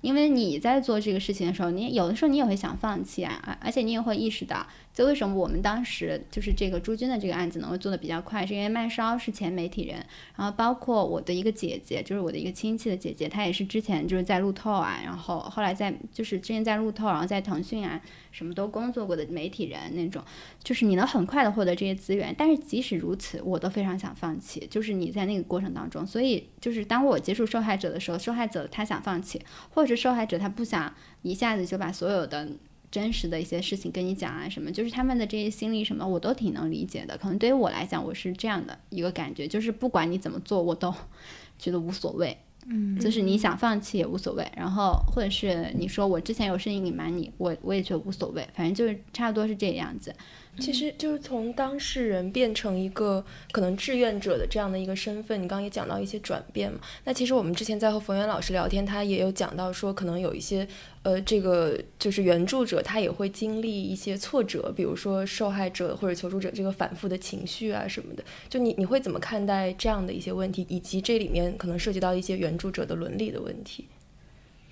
[0.00, 4.66] 因为你在做这个事情的时候，你有的时候你也会想放弃啊，而而且你也会意识到。
[4.92, 10.04] 就为什么我们当时就是这个朱军的这个案子能够做的比较快，是因为麦烧是前媒体人，
[10.36, 18.00] 然后包括我的一个姐姐，就是我的一个亲戚的姐姐，她也是之前就是在路透啊，然后后来在就是之前在路透，然后在腾讯啊
[18.32, 20.22] 什么都工作过的媒体人那种，
[20.62, 32.48] 就是你能很快的获得这些资源，但是即使如此，我都非常想放弃，就是你在那个过程当中，所以就是当我接触受害者的时候，受害者他想放弃，或者受害者他不想一下子就把所有的。
[32.90, 37.16] 真实的一些事情跟你讲啊，什么就是他们的这些心理什么，我都挺能理解的。
[37.16, 40.92] 可能对于我来讲，我是这样的一个感觉，就是不管你怎么做，我都
[41.56, 42.36] 觉得无所谓。
[42.66, 50.12] 嗯，就是你想放弃也无所谓，然后或者是你说我之前有事情隐瞒你，我我也觉得无所谓，反正就是差不多是这个样子。
[50.58, 56.78] 其实就是从当事人变成一个可能志愿者的这样的一个身份，你刚刚也讲到一些转变嘛。
[57.04, 60.66] 那其实我们之前在和冯源老师聊天，他也有讲到说，可能有一些
[61.02, 68.22] 呃，这个就是援助者他也会经历一些挫折，比如说受害者或者求助者这个反复的情绪啊什么的。
[68.48, 73.86] 就你你会怎么看待这样的一些问题，以及这里面可能涉及到一些援助者的伦理的问题？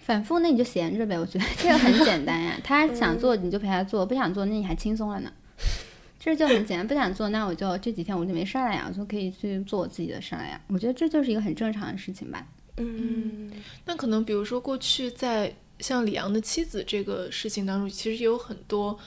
[0.01, 1.19] 反复，那你就闲着呗。
[1.19, 5.33] 我觉得这个很简单呀，他想做你就陪他做，不想做那你还轻松了呢。
[6.21, 10.61] 这就很简单，不想做那我就这几天我就没事儿了呀，我就可以去做我自己的事儿了呀。
[10.67, 12.47] 我觉得这就是一个很正常的事情吧。
[12.77, 13.51] 嗯，
[13.85, 18.99] 那可能比如说过去在像李阳的妻子这个事情当中，其实也有很多，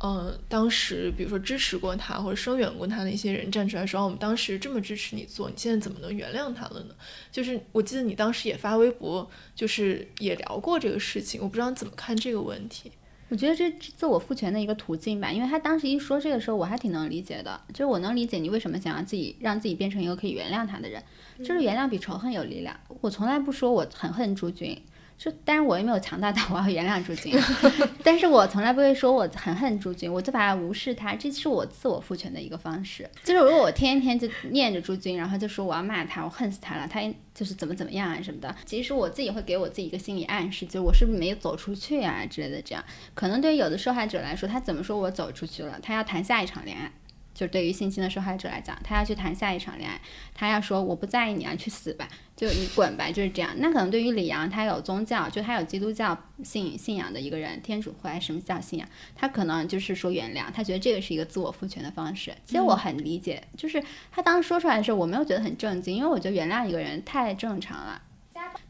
[0.00, 6.94] 呃，当时比如说支持过他或者声援过他的一些人站出来说，我们当时这么支持你做，你现在怎么能原谅他了呢？
[7.30, 12.90] 就是我记得你当时也发微博，就是也聊过这个事情，我不知道你怎么看这个问题。
[13.28, 21.02] 我觉得这是自我赋权的一个途径吧，因为他当时一说这个时候，我还挺能理解的，就是我能理解你为什么想要自己让自己变成一个可以原谅他的人，
[21.38, 22.78] 就是原谅比仇恨有力量。
[23.00, 24.80] 我从来不说我很恨朱军。
[25.18, 27.34] 就，但是我也没有强大到我要原谅朱军，
[28.04, 33.08] 但是我从来不会说我很恨朱军，我就把他无视他，这是我自我赋权的一个方式。
[33.24, 37.00] 就是如果我天天就念着朱军，然后就说我要骂他，我恨死他了，他
[37.34, 42.60] 就是怎么怎么样啊什么的，其实我自己会给我自己一个心理暗示，就是我是不是没有走出去啊之类的。
[42.60, 46.92] 这样，可能对于有的受害者来说，他怎么说我走出去了，他要谈下一场恋爱。
[47.36, 50.00] 就对于性侵的受害者来讲，他要去谈下一场恋爱，
[50.34, 53.50] 他要说我不在意你啊，去死吧，就你滚吧，就是这样。
[53.58, 62.34] 那可能对于李阳，他有宗教，就他有基督教信信仰的一个人，天主会什么教信仰，他可能就是说原谅，他觉得这个是一个自我赋权的方式。
[62.46, 68.00] 其实我很理解，就是他当时说出来的时候，我没有觉得很震惊，因为我觉得原谅一个人太正常了。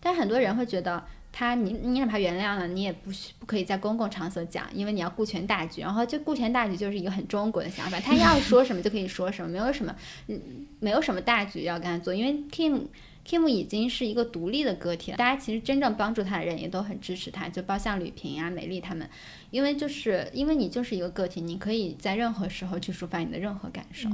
[0.00, 1.06] 但很多人会觉得。
[1.38, 5.82] 他，你你哪怕原谅了，你也不不可以在公共场所讲，因为你要顾全大局。
[5.82, 9.94] 然后就顾全大局就是一个很中国的想法，他要 说什么就可以说什么，没有什么，
[10.28, 10.40] 嗯，
[10.80, 12.14] 没有什么大局要跟他做。
[12.14, 12.86] 因为 Kim
[13.26, 19.06] Kim 已经是一个独立的个体了，大家其实真正帮助他的人也都很支持他，就包像吕萍啊、美丽他们，
[19.50, 24.08] 因为就是因为你就是一个个体，你可以在任何时候去抒发你的任何感受，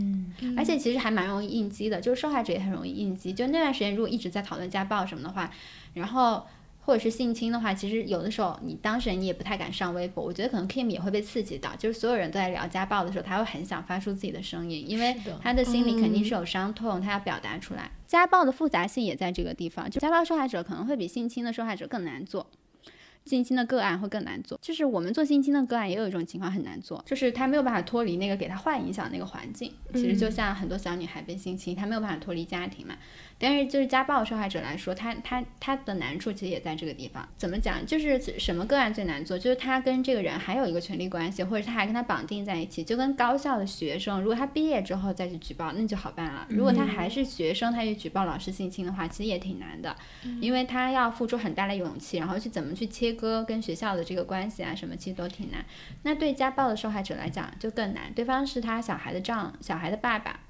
[0.56, 3.32] 而且其实还蛮容易应激的，就是受害者也很容易应激。
[3.32, 5.48] 就那段时间如果一直在讨论家暴什么的话，
[5.94, 6.44] 然后。
[6.84, 10.22] 或者是性侵的话，其实有的时候你当事人你也不太敢上微博。
[10.22, 17.90] 我觉得可能 Kim 也会被刺激到，就是所有人都在聊家暴的时候，他会很想发出自己的声音，因为他的心里肯定是有伤痛，他要表达出来。
[18.06, 22.46] 家暴的复杂性也在这个地方，就家暴受害者可能会比性侵的受害者更难做。
[23.24, 29.72] 性侵的个案会更难做，就是我们做性侵的个案也有一种情况很难做，就是他没有办法脱离那个给他坏影响那个环境。
[29.94, 32.96] 其实就像很多小女孩被性侵，她没有办法脱离家庭嘛。
[33.42, 37.28] 但是就是家暴受害者来说，他他他的难处其实也在这个地方。
[37.36, 37.84] 怎么讲？
[37.84, 39.38] 就是什么个案最难做？
[39.38, 42.84] 就是他跟这个人还有一个权利关系，或者他还跟他绑定在一起。
[42.84, 46.46] 就跟高校的学生，如果他毕业之后再去举报，那就好办了。
[46.50, 49.96] 如果他还是学生，他去举报老师性侵的话，其实也挺难的，
[50.40, 53.12] 因为他要付出很大的勇气，然后去怎么去切。
[53.12, 55.64] 割跟学校的这个关系啊，什么其实都挺难。
[56.02, 60.40] 那对家暴的受害者来讲就更难，对方是他小孩的丈、小孩的爸爸。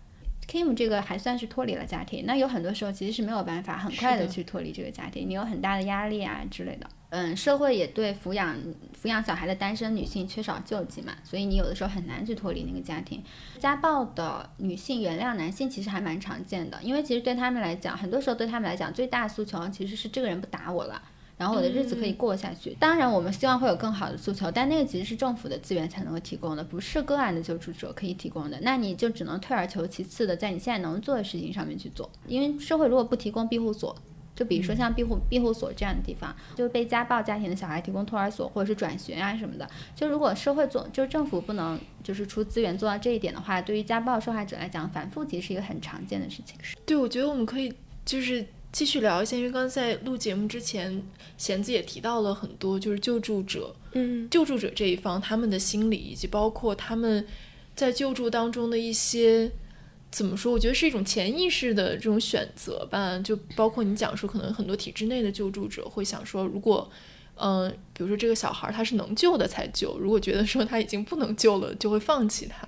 [0.53, 6.87] Kim 这个还算是脱离了家庭，那有很多时候其实是没有办法很快的去脱离这个家庭，你有很大的压力啊之类的。
[7.09, 8.55] 嗯，社会也对抚养
[8.95, 13.23] 抚养小孩的单身女性缺少救济嘛，所以你有的时候很难去脱离那个家庭。
[13.59, 21.01] 家暴的女性原谅男性其实还蛮常见的，因为其实对他们来讲，很多时候对他们来讲最大诉求其实是这个人不打我了。
[21.43, 22.73] 然后我的日子可以过下去。
[22.79, 28.61] 当然，我们希望会有更好的诉求，但那个其实是政府的资源才能够提供的，不是个案的救助者可以提供的。
[28.63, 32.09] 那你就只能退而求其次的，在你现在能做的事情上面去做。
[32.29, 33.97] 因为社会如果不提供庇护所，
[34.37, 39.69] 就比如说像庇护庇护所这样的地方，就被家暴家庭的小孩提供托儿所或者是转学啊什么的。
[39.97, 46.57] 就如果社会做，就是政府不能就是出资源做到这一点的话，对于家暴受害者来讲，反复其实是一个很常见的事情。
[46.87, 47.75] 对，我觉得我们可以
[48.05, 48.47] 就是。
[48.73, 51.03] 继续聊一下，因为刚才在录节目之前，
[51.37, 57.27] 贤子也提到了很多，就是救助者，嗯，救助者这一方他们的心理，以及包括他们
[57.77, 59.53] 在救助当中的一些
[60.11, 60.51] 怎么说？
[60.51, 63.19] 我觉得是一种潜意识的这种选择吧。
[63.19, 66.91] 就包括你讲说，可能很多体制内的救助者会想说，如果，
[67.35, 72.67] 嗯，比如说这个小孩他是能救的才救，如果觉得说他已经不能救了，就会放弃他。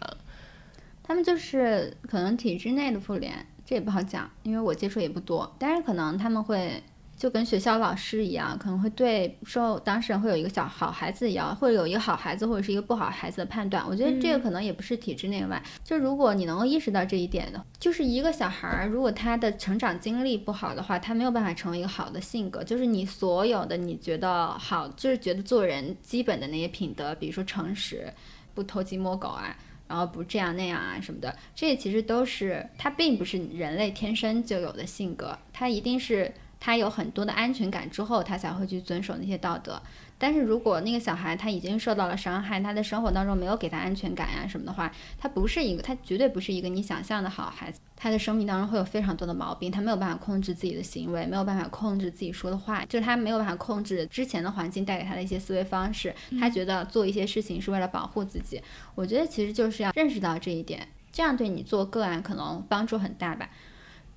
[1.02, 3.46] 他们就是可能体制内的妇联。
[3.66, 5.54] 这也不好讲，因为我接触也不多。
[5.58, 6.82] 但是可能他们会
[7.16, 13.82] 就跟学校老师一样，可能会对受当事人会有一个小好孩子一样，会有一个好孩子或者是一个不好孩子的判断。
[13.88, 15.62] 我觉得这个可能也不是体制内外。
[15.84, 22.62] 就如果你能够意识到这一点的，就是一个小孩儿，如果他的成长经历不好的话，他没有办法成为一个好的性格。
[22.64, 28.12] 就是你所有的你觉得好，就是觉得做人基本的那些品德，比如说诚实，
[28.52, 29.56] 不偷鸡摸狗啊。
[29.87, 39.80] 然后不这样那样啊什么的，这其实都是它并不是人类天生就有的性格，它一定是它有很多的安全感之后，它才会去遵守那些道德。
[40.24, 47.78] 但是如果那个小孩他已经受到了伤害，他的生活当中没有给他安全感呀、什么的话，他不是一个，他绝对不是一个你想象的好孩子。
[47.94, 56.14] 他的生命当中会有非常多的毛病，他没有办法控制自己的行为，没有办法控制自己说的话，就是他没有办法控制之前的环境带给他的一些思维方式。
[56.40, 58.58] 他觉得做一些事情是为了保护自己。
[58.94, 63.50] 我觉得其实就是要认识到这一点，这样对你做个案可能帮助很大吧。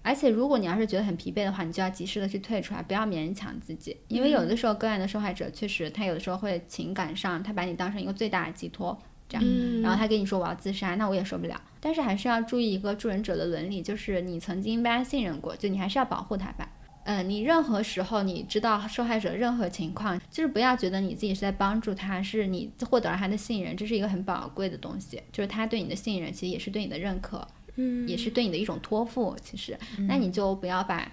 [0.07, 3.97] 而且，如果你要是觉得很疲惫的话，你就要及时的去退出来，不要勉强自己。
[4.07, 8.97] 因为有的时候个案的受害者确实，他有的时候会情感上，他把你当成一个最大的寄托，
[9.27, 11.61] 这样，嗯然后他跟你说我要自杀，那我也受不了。
[11.81, 16.69] 但是还是要注意一个助人者的伦理，就是你曾经被他信任过，就你还是要保护他吧。
[17.03, 25.21] 嗯，你任何时候你知道受害者任何情况，就是不要觉得你自己是在帮助他，是你获得了他的信任，这是一个很宝贵的东西。
[25.31, 27.47] 就是他对你的信任，其实也是对你的认可。
[27.77, 29.35] 嗯也是对你的一种托付。
[29.41, 29.75] 其实，
[30.07, 31.11] 那你就不要把，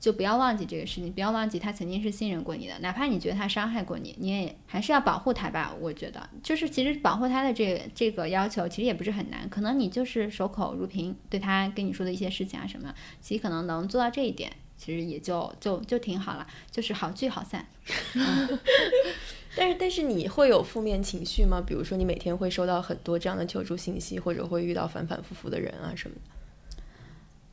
[0.00, 5.74] 就不要忘记这个事情，不要忘记他曾经是信任过你的，哪怕你觉得他伤害过你，你也还是要保护他吧。
[5.80, 14.50] 我觉得，就是其实保护他的这个这个要求其实也不是很难，可能你就是守口如瓶，对他跟你说的一些事情啊什么，其实可能能做到这一点。
[14.76, 17.64] 其实也就就就挺好了，就是好聚好散。
[19.56, 21.62] 但是但是你会有负面情绪吗？
[21.64, 26.33] 比如说你每天会收到很多这样的求助信息，或者会遇到反反复复的人啊什么的。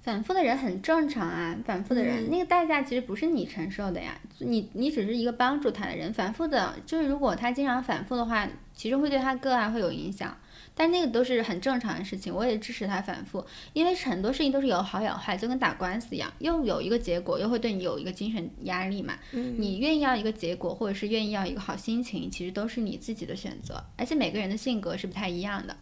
[0.02, 6.12] 反复的人很正常啊，反复的人、那个代价其实不是你承受的呀，你你只是一个帮助他的人。
[6.12, 10.36] 反复的，就是如果他经常反复的话，其实会对他个案会有影响，
[10.74, 19.14] 但那个都是很正常的事情，我也支持他反复，因为很多事情都是有好有坏，就跟打官司一样，又有一个结果，又会对你有一个精神压力嘛。
[19.32, 25.78] 你愿意要一个结果，或者是愿意要一个好心情，其实都是你自己的选择，而且每个人的性格是不太一样的。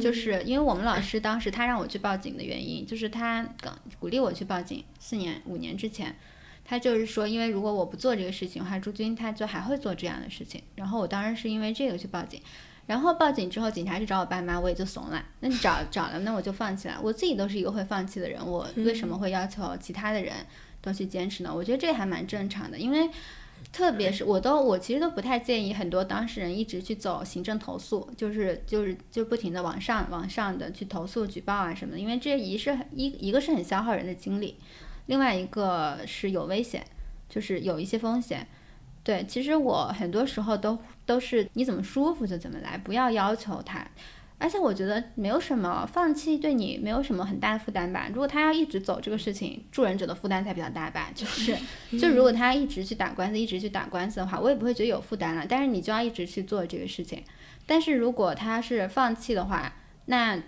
[0.00, 4.84] 就是因为我们老师当时他让我去报警的原因，就是他刚鼓励我去报警。
[4.98, 6.14] 四年五年之前，
[6.64, 10.62] 他就是说，因为如果我不做这个事情的话，朱军他就还会做这样的事情。
[10.76, 12.40] 然后我当时是因为这个去报警。
[12.86, 15.24] 然后报警之后，警察去找我爸妈，我也就怂了。
[15.40, 17.00] 那你找找了，那我就放弃了。
[17.02, 20.34] 我自己都是一个会放弃的人，我为什么会要求其他的人
[20.82, 21.50] 都去坚持呢？
[21.54, 23.08] 我觉得这还蛮正常的，因为
[23.72, 34.56] 特别是我都我其实都不太建议很多当事人一直去走行政投诉，就是就是就不停的往上往上的去投诉举报啊什么的，因为这一是一一个是很消耗人的精力，
[35.06, 36.84] 另外一个是有危险，
[37.28, 38.46] 就是有一些风险。
[39.02, 43.86] 对，其实我很多时候都都是你怎么舒服就怎么来，不要要求他。
[44.38, 48.08] 而且我觉得没有什么放弃对你没有什么很大的负担吧。
[48.08, 51.10] 如果他要一直走这个事情，助人者的负担才比较大吧。
[51.14, 51.56] 就是，
[51.98, 55.46] 就如果他一直去打官司，一直去打官司的话，我也不会觉得有负担了。
[55.48, 57.22] 但是你就要一直去做这个事情。
[57.64, 59.72] 但是如果他是放弃的话，
[60.06, 60.38] 那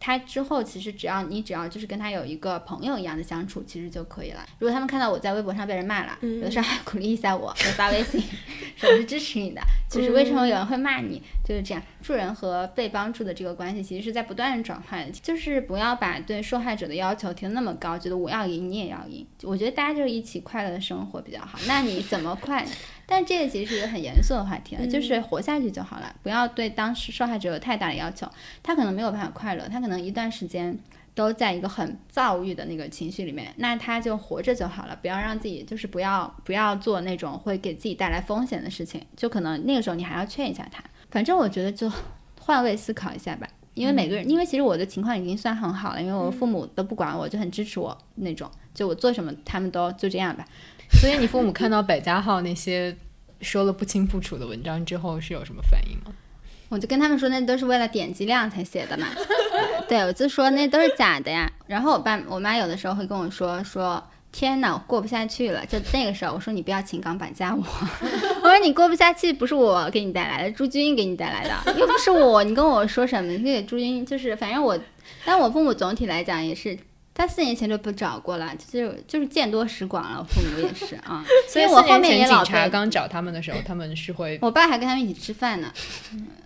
[0.00, 4.44] 他之后其实只要你只要就是跟他有一个朋友一样的相处，其实就可以了。
[4.58, 8.20] 如果他们看到我在微博上被人骂了，有的时候还鼓励一下我，会发微信
[8.76, 9.60] 说我是支持你的。
[9.90, 11.82] 就是为什么有人会骂你，就是这样。
[12.00, 15.10] 助人和被帮助的这个关系，其实是在不断转换的。
[15.10, 19.26] 就是不要把对受害者的要求提得那么高，觉得我要赢，你也要赢。
[19.42, 21.58] 我觉得大家就是一起快乐的生活比较好。
[21.66, 22.64] 那你怎么快？
[23.10, 28.24] 但这个其实是一个很严肃的话题了，就是活下去就好了，不要对当时受害者有太大的要求。
[28.62, 30.78] 他可能没有办法快乐，他可能一段时间
[31.12, 40.80] 都在一个很躁郁的那个情绪里面，那他就活着就好了，不要让自己就是不要不要做那种会给自己带来风险的事情，就可能那个时候你还要劝一下他。
[41.10, 41.90] 反正我觉得就
[42.38, 50.46] 换位思考一下吧，因为每个人，因为其实我的情况已经算很好了，因为我父母都不管我，就很支持我那种，就我做什么他们都就这样吧。
[50.92, 52.94] 所以你父母看到百家号那些
[53.40, 56.12] 说了不清不楚的文章之后是有什么反应吗？
[56.68, 59.06] 我就跟他们说，那都是为了点击量才写的嘛。
[59.88, 61.50] 对，我就说那都是假的呀。
[61.66, 65.66] 然后我爸我妈有的时候会跟我说说，天呐，我过不下去了。
[65.66, 67.60] 就那个时候，我说你不要情感绑架我。
[68.42, 72.44] 我说你过不下去不是我给你带来的，朱军给你带来的，又不是我。
[72.44, 73.32] 你跟我说什么？
[73.32, 74.78] 你给朱军就是，反正我，
[75.24, 76.78] 但我父母总体来讲也是。
[77.20, 85.70] 他四年前就不找过了，就是就是见多识广了，我父母也是啊， 所以我后面也老警察刚找他们的时候，他们是会我爸还跟他们一起吃饭呢，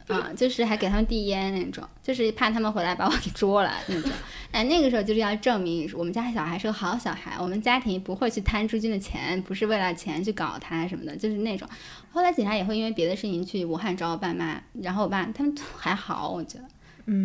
[0.08, 4.10] 啊，就是还给他们递烟那种，就是怕他们回来把我给捉了那种。
[4.50, 11.68] 哎，那个时候就是要证明我们家小孩是个好小孩，我们家庭不会去贪朱军的钱，不是为了钱去搞他什么的，就是那种。
[12.10, 16.64] 后来警察也会因为别的事情去武汉找我爸妈，然后我爸他们还好，我觉得。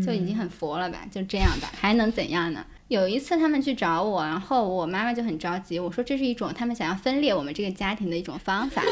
[0.05, 2.65] 就已经很佛了吧，就这样吧，还能怎样呢？
[2.89, 8.83] 有一次他们去找我，然后我妈妈就很着急，我说这是一种他们想要分裂我们这个家庭的一种方法。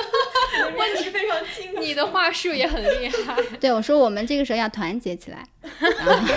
[0.77, 1.81] 问题非常清楚。
[1.81, 3.35] 你的话术也很厉害。
[3.59, 5.47] 对我说，我们这个时候要团结起来，
[6.05, 6.33] 然后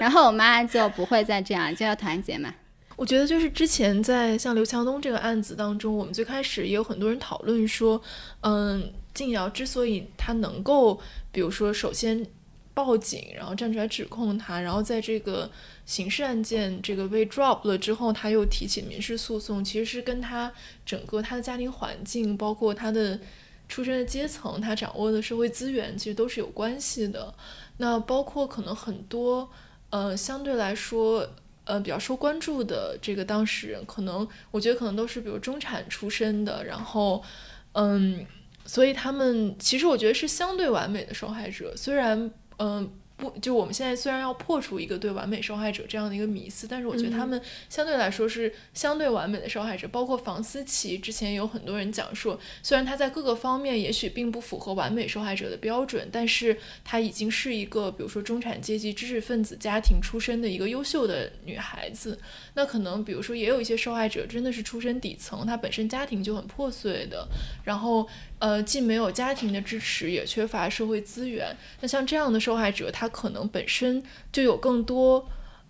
[0.00, 2.52] 然后我妈就不会再这样，就要团结嘛。
[2.96, 8.00] 我觉得就是之前在像刘强东这个案子当中，我们最开始也有很多人讨论说，
[8.40, 10.98] 嗯，静瑶之所以她能够，
[11.30, 12.24] 比如说首先
[12.74, 15.50] 报警，然后站出来指控他，然后在这个
[15.86, 20.52] 刑事案件这个被 drop 了之后，他又提起民事诉讼，其实是跟他
[20.84, 23.18] 整个他的家庭环境，包括他的
[23.68, 27.32] 出身的阶层，他掌握的社会资源，其实都是有关系的。
[27.78, 29.48] 那包括可能很多，
[29.90, 31.26] 呃，相对来说。
[31.66, 37.24] 呃，比较受关注的这个当事人，可能我觉得可能都是比如中产出身的，然后，
[37.72, 38.22] 嗯，
[38.66, 42.90] 所以他们其实我觉得是相对完美的受害者，虽然，嗯。
[43.16, 49.86] 不，就我们现在虽然要破除一个对完美受害者这样的一个迷思，但是我觉得他们相对来说是相对完美的受害者。
[49.86, 62.18] 包括房思琪之前有很多人讲说，虽然他在各个方面也许并不符合完美受害者的标准，但是她已经是一个比如说中产阶级知识分子家庭出身的一个优秀的女孩子。
[62.54, 67.28] 那可能比如说也有一些受害者真的是出身底层，她本身家庭就很破碎的，
[67.62, 68.08] 然后。
[68.38, 71.56] 呃，既没有家庭的支持，也缺乏社会资源。
[71.80, 75.26] 那像这样的受害者，他可能本身就有更多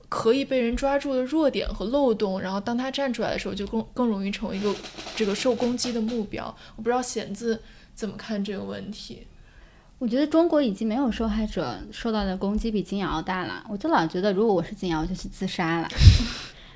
[0.08, 2.40] 可以被人抓住的弱点和漏洞。
[2.40, 4.74] 然后当他站出来的时候，就更更容易成为一个
[5.14, 6.54] 这个受攻击的目标。
[6.74, 7.62] 我不知道贤子
[7.94, 9.26] 怎么看这个问题。
[9.98, 13.64] 我觉得中国已经没有受害者受到的攻击比金瑶大了。
[13.70, 15.88] 我就老觉得，如果我是金瑶，我就去自杀了。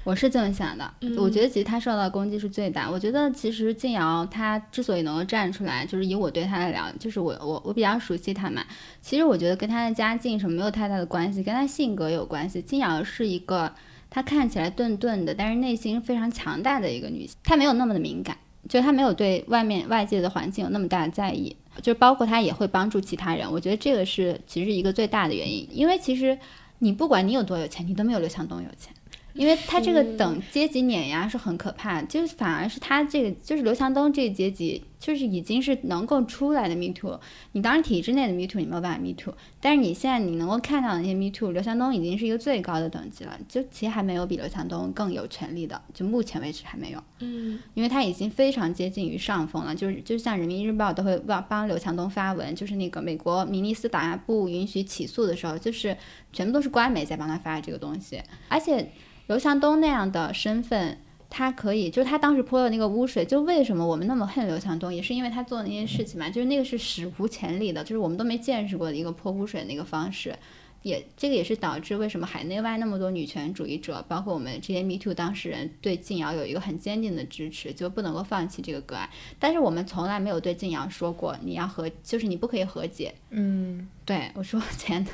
[0.04, 2.90] 我是这么想的，我觉得其实他受到攻击是最大。
[2.90, 8.64] 我觉得其实静瑶她之所以能够站出来，就是以我对她的了就是我我我比较熟悉她嘛。
[9.02, 12.62] 其实我觉得跟她的家境什么没有太大的关系，跟她性格有关系。
[12.62, 13.70] 静瑶是一个
[14.08, 17.36] 她看起来钝钝的，但是内心非常强大的一个女性。
[17.44, 23.50] 她没有那么的敏感，就她没有对外面外界的环境有那么大的在意，就包括她也会帮助其他人。
[23.52, 26.38] 我觉得这个是其实一个最大的原因，因为其实
[26.78, 28.94] 你不管你有多有钱，你都没有刘强东有钱。
[29.38, 37.18] 因为他这个等阶级碾压是很可怕，就是反而是他这个就是刘强东这个阶级，就是已经是能够出来的 me too。
[37.52, 47.00] 你当然体制内的 me too 你没有办法 me too，但是你现在你能够看到的那些 me too，刘强东已经是一个最高的等级了，就其实还没有比刘强东更有权利的，就目前为止还没有。
[47.20, 55.96] 嗯，因为他已经非常接近于上风了，就是就像人民日报都会帮帮刘强东发文，就是那个美国明尼斯达不允许起诉的时候，就是
[56.32, 58.90] 全部都是官媒在帮他发这个东西，而且。
[59.28, 60.98] 刘强东那样的身份，
[61.30, 70.34] 他可以，就是他当时泼的那个污水，就为什么我们那么恨刘强东，也是因为他做的那些事情嘛，就是那个是史无前例的，就是我们都没见识过的一个泼污水那个方式，
[70.82, 85.06] 也这个也是导致为什么海内外那么多女权主义者，包括我们这些 Me Too 当事人对静瑶有一个很坚定的支持，就不能够放弃这个个案，但是我们从来没有对静瑶说过你要和，就是你不可以和解，嗯，对我说 前。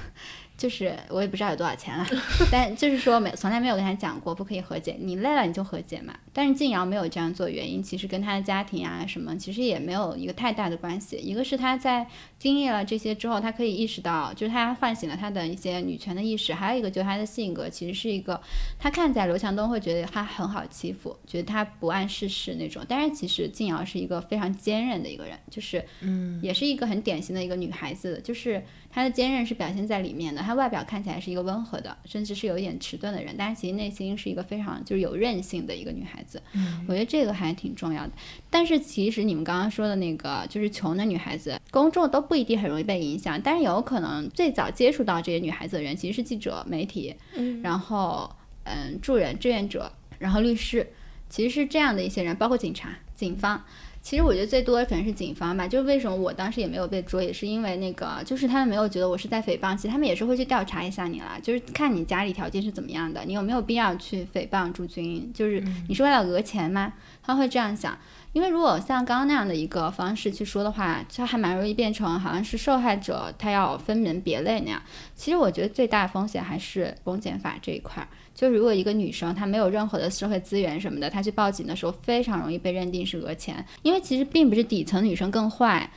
[0.56, 2.06] 就是我也不知道有多少钱了，
[2.50, 6.14] 但就是说没从来没有跟他讲过不可以和解，你累了你就和解嘛。
[6.32, 11.16] 但是静瑶没有这样做，原因其实跟他的家庭啊什么其实也没有一个太大的关系。
[11.16, 12.06] 一个是他在
[12.38, 16.54] 经历了这些之后，他可以意识到，就是他唤醒了他的一些女权的意识。
[16.54, 18.40] 还有一个就是他的性格其实是一个，
[18.78, 22.84] 他看起来刘强东会觉得他很好欺负，觉得他不谙世事那种。
[22.88, 28.62] 但是其实静瑶是一个非常坚韧的一个人，就是嗯，也是一个很典型的一个女孩子，就是
[28.94, 30.40] 她的坚韧是表现在里面的。
[30.40, 36.40] 她外表看起来是一个温和的，甚至是有一点迟钝的人，但是其实内心是一个非常就是有韧性的一个女孩子。
[36.52, 38.12] 嗯，我觉得这个还挺重要的。
[38.48, 48.30] 但是其实你们刚刚说的那个，就是穷的女孩子，公众都不一定很容易被影响，但是有可能最早接触到这些女孩子的人其实是记者、媒体，嗯，然后
[48.62, 49.90] 嗯，助人、志愿者，
[50.20, 50.88] 然后律师，
[51.28, 53.64] 其实是这样的一些人，包括警察、警方。
[54.04, 66.92] 其实我觉得最多的可能是警方吧，就是为什么我当时也没有被捉，也是因为那个，就是他们没有觉得我是在诽谤，其实他们也是会去调查一下你啦，就是看你家里条件是怎么样的，你有没有必要去诽谤朱军，就是你是为了讹钱吗？
[67.22, 67.98] 他会这样想，
[68.34, 74.82] 因为如果像刚刚那样的一个方式去说的话，它还蛮容易变成好像是受害者他要分门别类那样。
[75.14, 78.08] 其实我觉得最大的风险还是公检法这一块儿。
[78.34, 85.88] 就如果一个女生她没有任何的社会资源什么的，她去报警的时候非常容易被认定是讹钱，因为其实并不是底层女生更坏。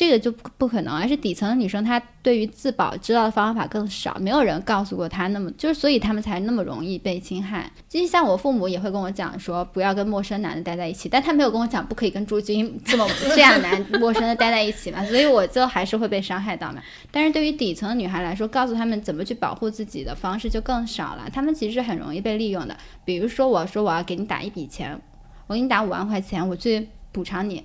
[0.00, 7.70] 这个就不可能，而是底层的女生，她对于自保知道的方法更少，没有人告诉过她，那么就是所以他们才那么容易被侵害。
[7.86, 16.82] 其实像我父母也会跟我讲说，不要跟陌生男的待在一起，但他没有跟我讲不可以跟朱军 这么这样男陌生的待在一起嘛，所以我就还是会被伤害到嘛。
[17.10, 22.74] 但是对于底层的女孩来说，告诉他们怎么去保护自己的方式就更少了，他们其实很容易被利用的。
[23.04, 24.98] 比如说，我说我要给你打一笔钱，
[25.46, 27.62] 我给你打五万块钱，我去补偿你。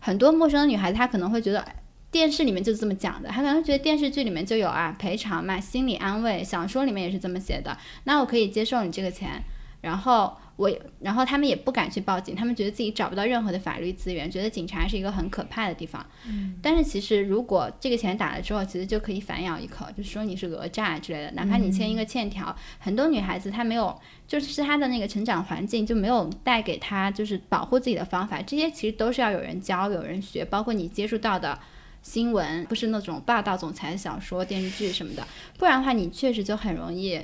[0.00, 1.64] 很多陌生的女孩子，她可能会觉得。
[2.12, 9.40] 电视里面就是这么讲的，她可能觉得电视剧里面就有啊赔偿嘛，心理安慰，小说里面也是这么写的，那我可以接受你这个钱，
[9.80, 16.04] 然后我，然后他们也不敢去报警，他们觉得自己找不到任何的法律资源，觉得警察是一个很可怕的地方。
[16.28, 23.98] 嗯，但是其实如果这个钱打了之后，其实就可以反咬一口，就是说你是讹诈之类的，哪怕你签一个欠条，很多女孩子她没有，
[24.28, 31.58] 就是她的那个成长环境就没有带给她就是保护自己的方法，这些其实都是要有人教、有人学，包括你接触到的。
[32.02, 35.22] 新闻不是那种霸道总裁小说、电视剧什么的，
[35.58, 37.20] 不然的话，你确实就很容易，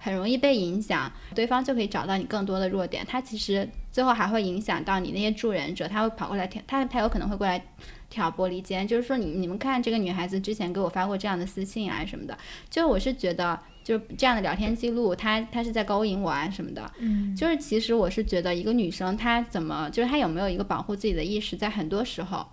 [0.00, 1.08] 很容易被影响。
[1.32, 7.64] 对方就可以找到你更多的弱点，他其实最后还会影响到你那些助人者，他会跑过来挑，他他有可能会过来
[8.08, 12.36] 挑拨离间，就是说你你们看这个女孩子之前给我发过这样的私信啊什么的，
[12.68, 22.46] 就我是觉得就是这样的聊天记录，他他是在勾引我啊什么的，嗯，就是其实我是觉得一个女生她怎么，就是她有没有一个保护自己的意识，在很多时候。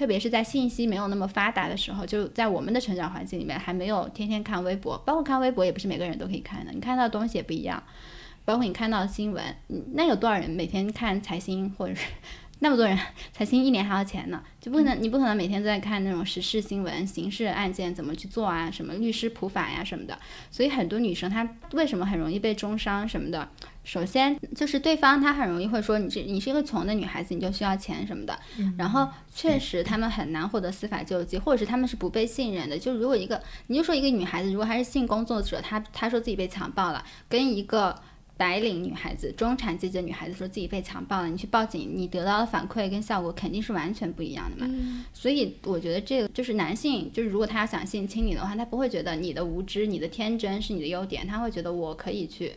[0.00, 7.82] 特别是在信息没有那么发达的时候，就在我们的成长环境里面，还没有天天看微博，包括看微博也不是每个人都可以看的，你看到的东西也不一样，
[8.46, 9.44] 包括你看到的新闻，
[9.92, 12.06] 那有多少人每天看财新或者是？
[12.60, 12.98] 那么多人，
[13.34, 20.18] 财新一年还要钱呢，就不可能，你不可能每天都在看那种时事新闻、刑事案件怎么去做啊，什么律师普法呀什么的。
[20.50, 23.46] 所以很多女生她为什么很容易被中伤什么的？
[23.84, 28.38] 首先就是对方他很容易会说你这你是一个穷的女孩子，你就需要钱什么的。
[28.76, 32.78] 然后确实他们很难获得司法救济，或者是他们是不被信任的。
[32.78, 37.94] 就如果一个你就说一个女孩子，如果还是性工作者，她她说自己被强暴了，跟一个。
[38.36, 44.74] 白领女孩子、中产阶级的女孩子说自己被强暴了，你去报警，你得到的反馈跟效果肯定是完全不一样的嘛。
[45.12, 52.50] 所以我觉得这个就是男性，就是如果他要想性侵你的话，他不会觉得你的无知、你的天真是你的优点，他会觉得我可以去，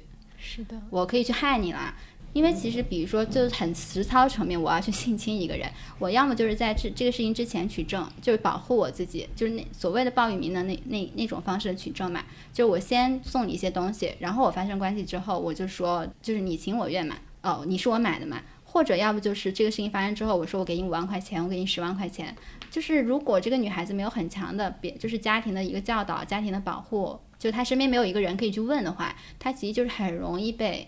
[0.43, 1.95] 是的，我可以去害你啦。
[2.33, 5.69] 因为其实，比如说，就是很实操层面，我要去性侵一个人，
[5.99, 12.23] 我要么就是在这这个事情之前取证，就是保护我自己，就是那所谓的报与名的那那那种方式取证嘛。
[12.51, 18.41] 就是我先送你一些东西，然后我发生关系之后，我就说，就是你情我愿嘛，哦，你是我买的嘛。
[18.65, 22.35] 或者要不就是这个事情发生之后，我说我给你五万块钱，我给你十万块钱。
[22.71, 30.87] 就是如果这个女孩子没有很强的别，就是家庭的一个教导、家庭的保护，就他身边没有一个人可以去问的话，他其实就是很容易被。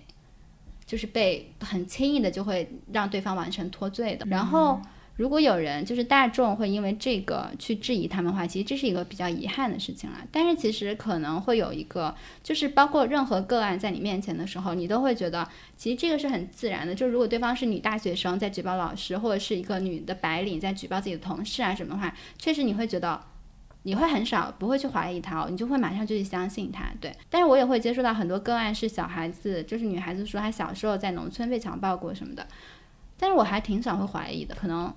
[0.87, 4.25] 就是被很轻易的就会让对方完成脱罪的。
[4.29, 4.79] 然后，
[5.15, 10.17] 如果有人就是大众会因为这个去质疑他们的话，其实这是一个比较遗憾的事情了。
[10.31, 16.93] 但是其实可能会有一个，就是包括任何个案在你面前的时候，你都会觉得其实这个是很自然的。
[16.93, 23.19] 就如果对方是女大学生在举报老师，或者是一个女的白领在举报自己的同事啊什么的话，确实你会觉得。
[23.87, 27.15] 你会很少不会去怀疑他，你就会马上就去相信他，对。
[27.29, 32.47] 但是我也会接触到很多个案，是小孩子，就是女孩子说她小时候在农村被强暴过什么的，
[33.15, 34.91] 但是我还挺少会怀疑的，可能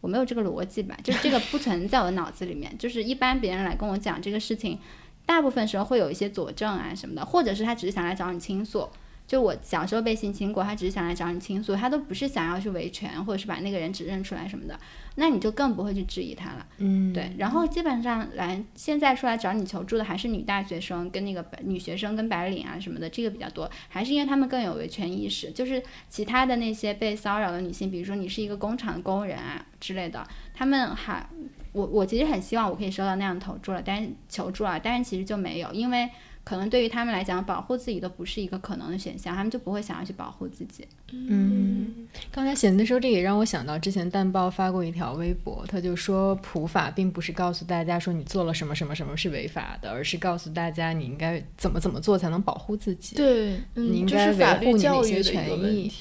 [0.00, 2.76] 我没有这个逻辑吧，就是这个不存在我脑子里面。
[2.78, 4.78] 就是一般别人来跟我讲这个事情，
[5.26, 8.88] 大部分时候会有一些佐证啊什么的，或者是他只是想来找你倾诉。
[9.26, 14.78] 就我小时候被性侵过，他只是想来找你倾诉，他都不是想要去维权或者是把那个人指认出来什么的，
[15.16, 16.66] 那你就更不会去质疑他了。
[16.78, 17.32] 嗯，对。
[17.36, 25.50] 然后基本上来现在出来找你求助的还是女大学生跟那个女学生跟白领啊什么的，这个比较多，还是因为他们更有维权意识。
[25.50, 30.24] 就是其他的那些被骚扰的女性，比如说你是一个工厂的工人啊之类的，
[30.54, 31.28] 他们还
[31.72, 36.08] 我我其实很希望我可以收到那样投助了，但是求助啊，但是其实就没有，因为。
[36.46, 40.86] 可能对于他们来讲，保护自己都不是一个可能的选项，他们就不会想要去保护自己。
[41.12, 53.14] 嗯，刚才写的时候，这也让我想到之前淡豹发过一条微博，他就说普法并不是告诉大家说你做了什么什么什么是违法的，而是告诉大家你应该怎么怎么做才能保护自己。
[53.16, 55.92] 对，你应该维护你那些权益。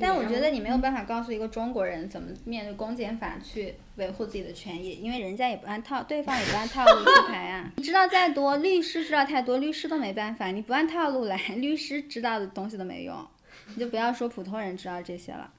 [0.00, 3.74] 但我觉得你没有办法告诉一个中国人怎么面对公检法去。
[3.98, 7.68] 维护自己的权益，因为人家也不按套，对方也不按套路出牌啊。
[7.74, 10.46] 你知道再多，律师知道太多，律师都没办法。
[10.52, 13.16] 你不按套路来， 律师知道的东西都没用。
[13.74, 15.50] 你就不要说普通人知道这些了。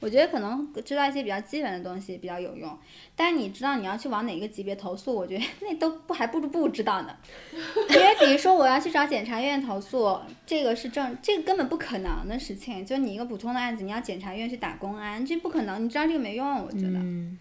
[0.00, 2.74] 我觉得可能知道一些比较基本的东西比较有用，
[3.14, 7.14] 但是你知道你要去往哪个级别投诉，我觉得那都不还不如不知道呢。
[7.52, 12.84] 因为比如说我要去找检察院投诉，这个是正，这个根本不可能的事情。
[12.86, 15.84] 就你一个普通的案子，你要检察院去打公安，这不可能。
[15.84, 16.98] 你知道这个没用，我觉得。
[16.98, 17.38] 嗯。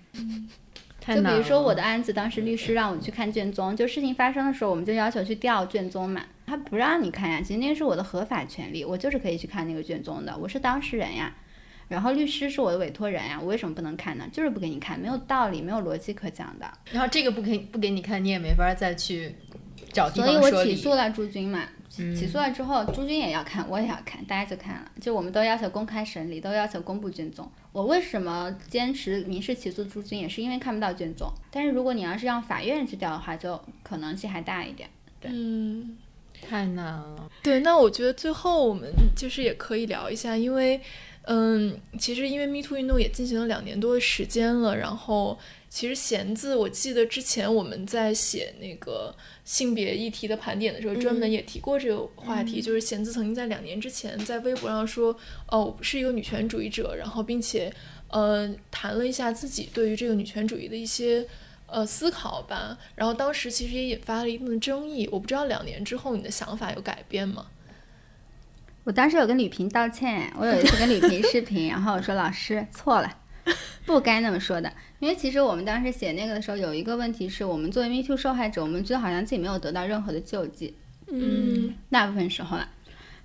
[1.07, 7.39] 就比如说我的案子，当时律师让我去看卷宗，就事情发生的时候，我们就要求去调卷宗嘛，他不让你看呀。
[7.41, 11.34] 其实那是我的合法权利，我就是可以去看那个卷宗的，我是当事人呀。
[11.88, 14.28] 然后律师是我的委托人呀，我为什么不能看呢？
[14.32, 16.70] 就是不给你看，没有道理，没有逻辑可讲的。
[16.91, 19.34] 然后这个不给不给你看，你也没法再去
[19.91, 27.52] 找所以我起诉了朱军嘛，起诉了之后，朱军也要看，我也要看，大家就看了，就我们都要求公开审理，都要求公布卷宗。
[27.72, 31.28] 我为什么坚持民事起诉朱军，也是因为看不到卷宗。
[31.50, 34.88] 但是如果你要是让法院去调的话，就可能性还大一点。
[35.20, 35.97] 对嗯，
[36.42, 37.30] 太难了。
[37.42, 40.80] 对，那我觉得最后我们就是也可以聊一下，因为，
[41.24, 45.38] 嗯，其实因为 Me Too 运动也进行了两年多的时间了，然后
[45.70, 49.16] 其实弦子，我记得之前我们在写那个
[49.46, 55.16] 性别议题的盘点的时候，专门也提过这个话题，就是弦子曾经在两年之前在微博上说，
[55.48, 57.72] 哦，我是一个女权主义者，然后并且，
[58.10, 61.26] 呃，谈了一下自己对于这个女权主义的一些。
[61.72, 65.07] 呃，思考吧，然后当时其实也引发了一定的争议。
[65.11, 67.45] 我不知道两年之后你的想法有改变吗？
[68.86, 73.17] 我当时有跟吕萍道歉，我有一次跟吕萍视频，然后我说老师错了，
[73.86, 74.72] 不该那么说的。
[74.99, 80.76] 因为其实我们当时写那个的时候，有一个问题是我们作为 Me Too 受害者，我们觉得好像自己没有得到任何的救济，
[81.07, 82.67] 嗯大部分时候啦。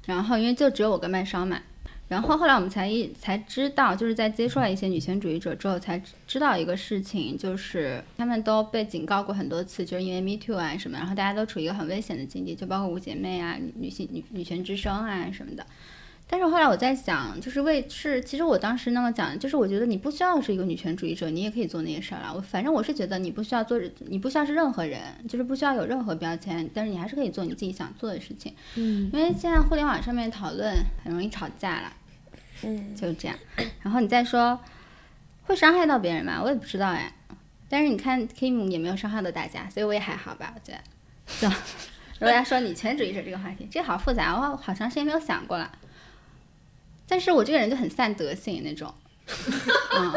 [0.05, 1.63] 然后因为就只有我跟麦烧嘛，
[2.07, 15.67] 然后后来我们才一才知道，就是在接触了一些女权主义者之后，才知道一个事情，就是他们都被警告过很多次，就是因为 Me Too 啊什么，然后大家都处于一个很危险的境地，就包括五姐妹啊、女女性女女权之声啊什么的。
[16.27, 22.33] 但是后来我在想，就是为是，其实我当时那么讲，就是我觉得你不需要是一个女权主义者，你也可以做那些事儿了。
[22.35, 28.55] 我反正我是觉得你不需要做，你不需要是任何人，就是不需要有任何标签，但是你还是可以做你自己想做的事情。
[28.77, 31.93] 嗯因为现在互联网上面讨论很容易吵架了。
[32.63, 33.37] 嗯，就是这样。
[33.83, 34.59] 然后你再说
[35.43, 36.41] 会伤害到别人吗？
[36.43, 37.13] 我也不知道哎。
[37.69, 40.79] 但是你看 Kim 也没有伤害到大家，所以我也还好吧，我觉得。
[41.39, 41.49] 就
[42.21, 45.71] 如果要说女权主义者这个话题，这个好复杂，我好长时间没有想过了。
[47.09, 48.93] 但是我这个人就很散德性那种，
[49.97, 50.13] 嗯，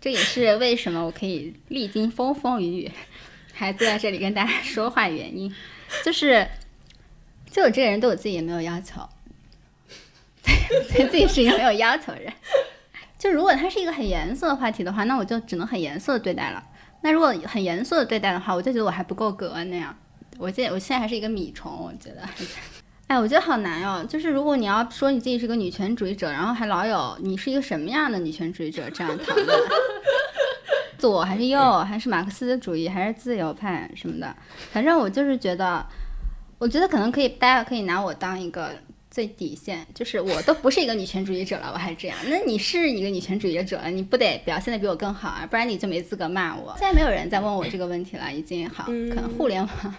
[0.00, 2.90] 这也是为什么我可以历经风风雨雨，
[3.52, 5.54] 还坐在这里跟大家说话原因，
[6.04, 6.46] 就是，
[7.50, 9.08] 就我这个人对我自己也没有要求，
[10.92, 12.32] 对自己是一个没有要求的人。
[13.18, 16.64] 就如果它是一个很严肃的话题的话，那我就只能很严肃的对待了。
[17.02, 19.96] 那如果很严肃的对待的话，我就觉得我还不够格那样。
[20.38, 22.28] 我现我现在还是一个米虫，我觉得。
[23.12, 24.02] 哎，我觉得好难哦。
[24.08, 29.46] 就是如果你要说你自己是个女权主义者，然后还老有你是一个什么样的女权主义者这样讨论，
[30.96, 34.34] 左还是右，还是马克思主义，还是自由派什么的，
[34.70, 35.86] 反正我就是觉得，
[36.58, 38.70] 我觉得可能可以，大家可以拿我当一个
[39.10, 46.74] 最底线，就是我都不是一个女权主义者了，我还这样，那你是一个女权主义者了，你不得表现的比我更好啊，不然你就没资格骂我。
[46.78, 49.94] 现在没有人再问我这个问题了，已经好，可能互联网。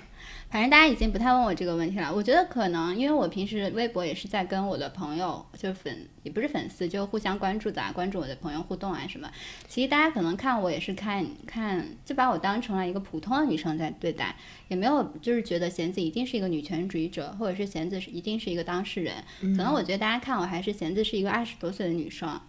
[0.54, 2.14] 反正大家已经不太问我这个问题了。
[2.14, 9.28] 我觉得可能因为我平时微博也是在跟我的朋友，就粉也不是粉丝，就互相关注的啊，关注我的朋友互动啊什么。
[9.68, 14.36] 其实大家可能看我也是看看，就把我当成了一个普通的女生在对待，
[14.68, 19.16] 也没有就是觉得贤子一定是一个女权主义者，或者是贤子是一定是一个当事人。
[19.42, 22.40] 可能我觉得大家看我还是贤子是一个二十多岁的女生。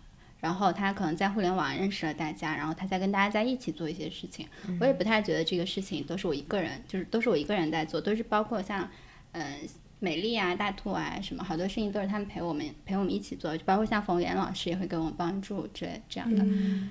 [0.45, 4.47] 然后他可能在互联网认识了大家，然后他再跟大家在一起做一些事情。
[4.79, 8.87] 我也不太觉得这个事情都是我一个人，就是都是我一个人在做，都是包括像，
[9.33, 9.43] 嗯、
[10.05, 16.45] 美丽啊、大兔啊什么，好多事情都是他们陪我们陪我们一起做，就包括像冯源老师也会给我们帮助之类这样的。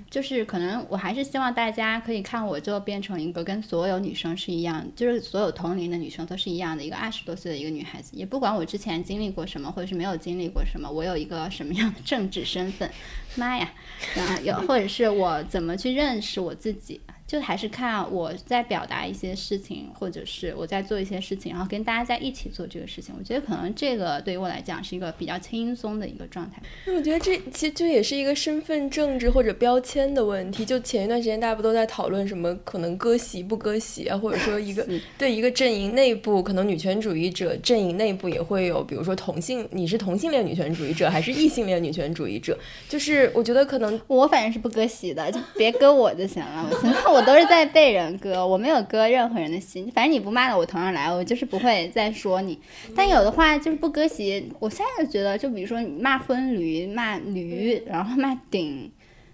[0.09, 12.89] 就是可能我还是希望大家可以看我就变成一个跟所有女生是一样，就是所有同龄的女生都是一样的一个二十多岁的一个女孩子，也不管我之前经历过什么，或者是没有经历过什么，我有一个什么样的政治身份，
[13.35, 13.71] 妈呀，
[14.15, 16.99] 然后有或者是我怎么去认识我自己。
[17.25, 23.15] 就还是看我在表达一些事情，或者是我在做一些事情，然后跟大家在一起做这个事情。
[23.17, 26.61] 我觉得可能这个对于我来讲是一个比较轻松的一个状态。
[26.85, 30.63] 那我觉得这其实就也是一个身份政治或者标签的问题。
[30.63, 42.57] 就前一段时间大家不都在讨论什么可能割席不割席啊，或者说一个对一个阵营内部，可能女权主义者阵营内部也会有，比如说同性，你是同性恋女权主义者还是异性恋女权主义者？
[42.87, 46.69] 就是我觉得可能我反正是不割席的，就别割我就行了。
[46.69, 49.91] 我觉 得我都是在被人割，我没有割任何人的心。
[49.91, 52.59] 反正你不骂到我头上来，我就是不会再说你。
[52.95, 58.91] 但有的话就是不割席，我现在就觉得，就比如说你骂婚驴、骂驴，然后骂顶，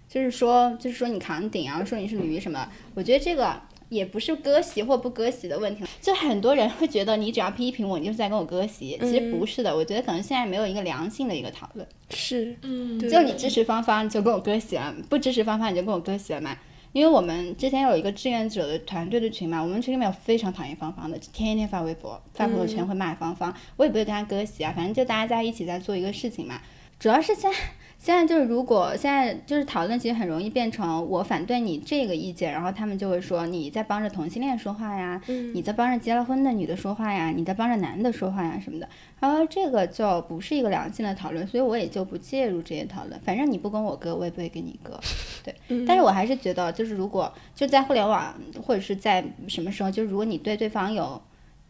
[0.08, 3.62] 就是说就是说你扛顶，然后说你是驴什么，我觉得这个。
[3.90, 8.96] 也不是割席或不割席的问题，就很多人会觉得你只要批评我，你就是在跟我割席。
[9.02, 11.88] 其实不是的，我觉得可能现在没有一个良性的一个讨论。
[12.12, 16.56] 是，嗯，就你支持芳芳你就跟我割席了，不支持芳芳你就跟我割席了嘛。
[16.92, 26.60] 因为我们之前有一个志愿者的团队的群嘛，我们群里面有非常讨厌芳芳的，天天发微博、发朋友圈会骂芳芳，我也不会跟他割席啊，反正就大家在一起在做一个事情嘛。
[27.00, 27.58] 主要是现在
[28.00, 35.22] 现在就是，如果现在就是讨论，其实很容易变成我反对你这个意见，然后他们就会说你在帮着同性恋说话呀，
[35.54, 38.88] 你在帮着结了婚的女的说话呀，你在帮着男的说话呀什么的，
[39.20, 43.20] 然后这个就不是一个良性的讨论，所以我也就不介入这些讨论。
[43.20, 44.98] 反正你不跟我割，我也不会跟你割，
[45.44, 45.54] 对。
[45.86, 48.34] 但是我还是觉得，就是如果就在互联网
[48.66, 51.22] 或者是在什么时候，就是如果你对对方有。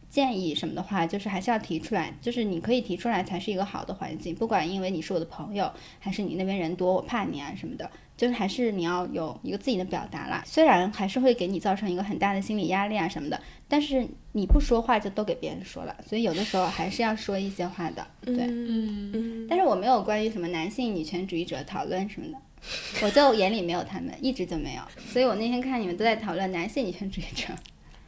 [0.09, 4.33] 建议什么的话，就是还是要提出来，就是你可以提出来才是一个好的环境。
[4.33, 10.43] 不管因为你是我的朋友，还是你那边人多，我怕你啊什么的，就是还是你要有一个自己的表达啦。
[10.45, 18.07] 虽然还是会给你造成一个很大的心理压力啊什么的，但是你不说话就都给别人说了，所以有的时候还是要说一些话的。
[18.25, 22.37] 对，嗯嗯，但是我没有关于什么男性女权主义者讨论什么的，
[23.05, 24.81] 我在我眼里没有他们，一直就没有。
[25.05, 27.53] 所以我那天看你们都在讨论男性女权主义者。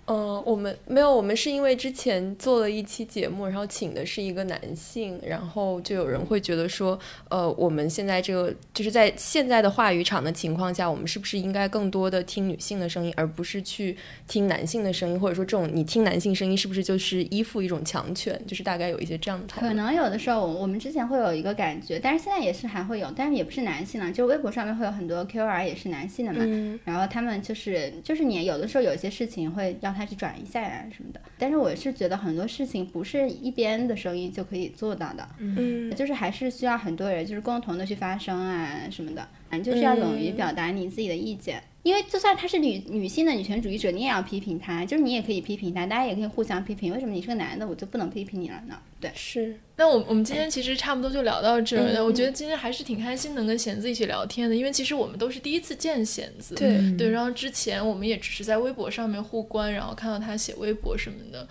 [0.06, 7.00] 嗯，我们没有，我们是因为之前做了一期节目，然后请的是一个男性，然后就有人会觉得说，
[7.30, 13.96] 呃，我们现在这个就是在现在的话语场的情况下，我们是不是应该更多的听女性的声音，而不是去
[14.28, 18.40] 听男性的声音，或者说这种你听男性声音是不是就是依附一种强权？
[18.46, 19.48] 就是大概有一些这样的。
[19.54, 35.94] 可能有的时候，我们之前会有一个感觉，但是现在也是还会有，但是也不是男性了，就微博上面会有很多 QR 也是男性的嘛，嗯然后他们就是就是你有的时候有一些事情会让他去转一下呀什么的，但是我是觉得很多事情不是一边的声音就可以做到的，嗯。
[35.96, 41.62] 就是还是需要很多人就是共同的去发声啊什么的，嗯，就是要勇于表达你自己的意见。
[41.84, 46.94] 因为就算她是女女性的女权主义者，你也要批评她，就是你也可以批评她，大家也可以互相批评。
[46.94, 48.78] 为什么你是个男的，我就不能批评你了呢？
[49.00, 52.00] 对，是，那我我们今天其实差不多就聊到这儿了。
[52.00, 56.56] 嗯我觉得今天还是挺开心能跟贤子一起聊天的，因为其实我们都是第一次见贤子。
[56.56, 61.48] 对对，然后之前我们也只是在微博上面互关，然后看到他写微博什么的。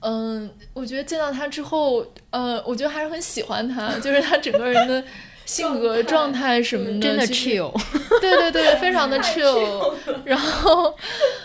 [0.00, 5.02] 嗯，我觉得见到他之后，呃，我觉得还是很喜欢他，就是他整个人的
[5.46, 7.72] 性格状态什么的，真的 chill。
[8.20, 9.94] 对对对，非常的 chill。
[10.24, 10.92] 然后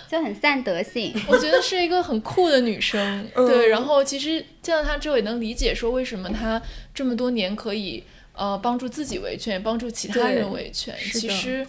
[0.10, 1.14] 就很散德性。
[1.30, 3.70] 我觉得是一个很酷的女生，嗯对。
[3.70, 6.62] 然后其实见到她之后，也能理解说为什么她
[6.94, 10.96] 这么多年可以呃帮助自己维权，帮助其他人维权。
[11.14, 11.66] 其实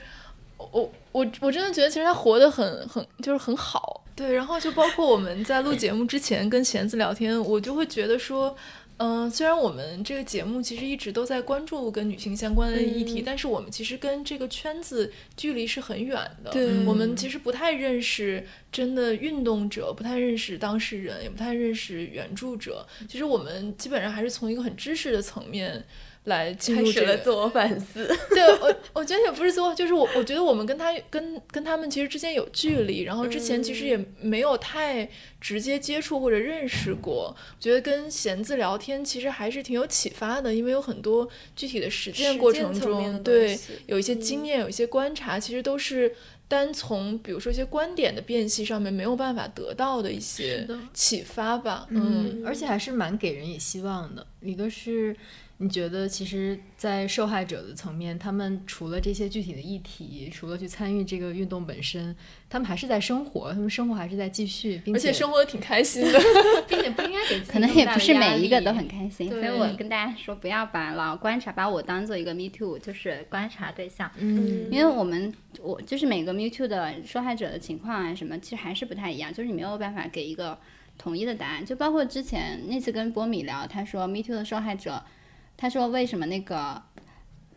[0.57, 4.03] 我我我真的觉得，其实她活得很很就是很好。
[4.17, 8.57] 对，然后就包括我们在录节目之前跟弦子聊天，我就会觉得说。
[8.99, 16.51] 嗯，虽然我们这个节目其实一直都在关注跟女性相关的议题，嗯但是我们其实跟这个圈子距离是很远的。
[16.51, 22.87] 对我们其实不太认识真的运动者，不太认识当事人，也不太认识援助者。
[23.09, 25.85] 其实我们基本上还是从一个很知识的层面
[26.25, 27.07] 来进开入这个。
[27.07, 28.07] 始了自我反思。
[28.31, 35.09] 对我，我觉得也不是自我，就是我，我觉得我们跟他跟跟他们其实之间有距离，然后之前其实也没有太
[35.41, 37.35] 直接接触或者认识过。
[37.35, 46.15] 我觉得跟弦子聊天其实还是挺有启发的，因为有很多具体的实践过程中，对有一些经验，有一些观察，其实都是
[46.47, 51.87] 单从比如说一些观点的辨析上面没有办法得到的一些启发吧。
[51.91, 54.27] 嗯，而且还是蛮给人以希望的。
[54.41, 55.17] 一个是
[55.63, 62.15] 你觉得，其实，在受害者的层面，他们除了这些具体的议题，除了去参与这个运动本身，
[62.51, 66.21] 他们还是在生活，他们生活还是在继续，并而且生活的挺开心的。
[66.67, 74.11] 并且不应该给自己可能也不是每一个都很开心，所以我跟大家说，不要把老观察，把我当做一个 Me Too，就是观察对象。
[74.19, 80.59] 嗯，因为我们我就是每个 Me Too 的受害者的情况啊什么，其实还是不太一样，就是你没有办法给一个
[80.99, 81.65] 统一的答案。
[81.65, 85.03] 就包括之前那次跟波米聊，他说 Me Too 的受害者，
[85.63, 86.83] 他说为什么那个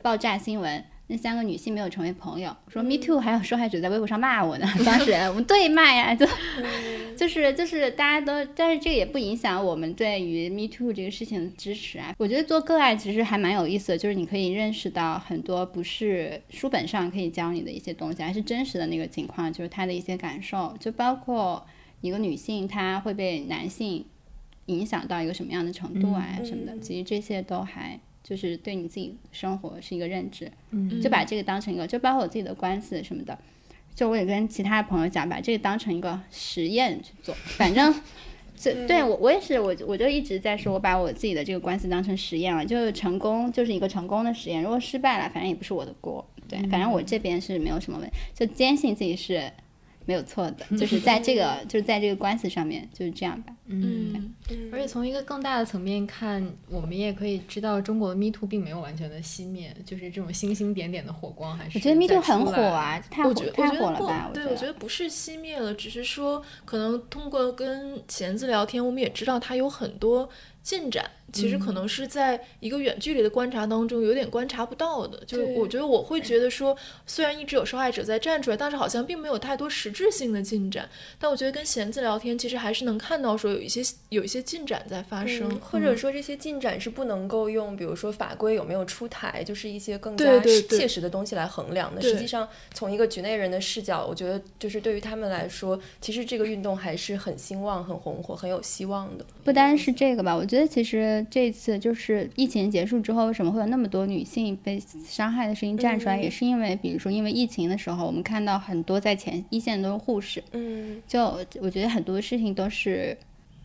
[0.03, 0.85] 爆炸新闻。
[1.07, 4.67] 那三个女性没有成为朋友，说 Me Too，还有受害者在微博上骂我呢。
[4.83, 6.25] 当时我们对骂呀，就
[7.17, 12.13] 就是就是大家都，但是这个也不影响我们对于 Me Too 这个事情的支持啊。
[12.17, 21.63] 我觉得做个案其实还蛮有意思的，就是你可以认识到很多不是书本上可以教你的一些东西，还是真实的那个情况，就是他的一些感受，就包括
[22.01, 24.05] 一个女性她会被男性
[24.67, 27.99] 影响到一个什么样的程度啊什么的，其实这些都还。
[28.23, 30.99] 就是对你自己生活是一个认知，嗯。
[30.99, 33.37] 就把这个当成一个，就包括我自己的官司什么的，
[33.93, 37.93] 就我也跟其他朋友讲，把这个当成一个实验去做，反正。
[38.57, 49.51] 这对我我也是，我我就一直在说，我把我自己的这个官司当成实验了，就是成功就是一个成功的实验，如果失败了，反正也不是我的锅，对，反正我这边是没有什么问题，就坚信自己是
[50.05, 54.33] 没有错的，就是在这个 就是在这个官司上面就是这样吧，嗯，
[54.71, 64.31] 而且从一个更大的层面看，我们也可以知道，中国的 Me Too 并没有完全的熄灭，就是这种星星点点的火光还是我觉得 Me Too 很火啊，太火太火了吧？
[64.33, 70.29] 对，我我觉得不是熄灭了，只是说可能通过跟弦子聊天，我们也知道他有很多
[70.65, 75.23] 进展，其实可能是在一个远距离的观察当中有点观察不到的。
[75.27, 76.75] 就是我觉得我会觉得说，
[77.05, 80.89] 虽然一直有受害者在站出来，但是好像并没有太多实质性的进展。
[81.19, 92.01] 但我觉得跟弦子聊天，其实还是能看到说有一些有一些进展在发生，嗯或者说这些进展是不能够用，比如说法规有没有出台，就是一些更加切实的东西来衡量的。
[92.01, 99.23] 对实际上，从一个局内人的视角，我觉得就是对于他们来说，其实这个运动还是很兴旺、很红火、很有希望的。
[99.43, 106.21] 不单是这个吧，我觉得其实这次就是疫情结束之后，为什么会有那么多女性被伤害的事情站出来，嗯。
[106.21, 111.01] 也是因为，比如说因为疫情的时候，我们看到很多在前一线都是护士，嗯。
[111.07, 111.19] 就
[111.59, 113.17] 我觉得很多事情都是，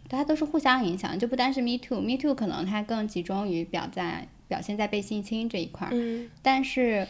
[0.09, 6.31] 大家都是互相影响，就不单是 Me Too，Me Too 可能它更集中于表在表现在被性侵这一块儿，嗯。
[6.41, 7.07] 但是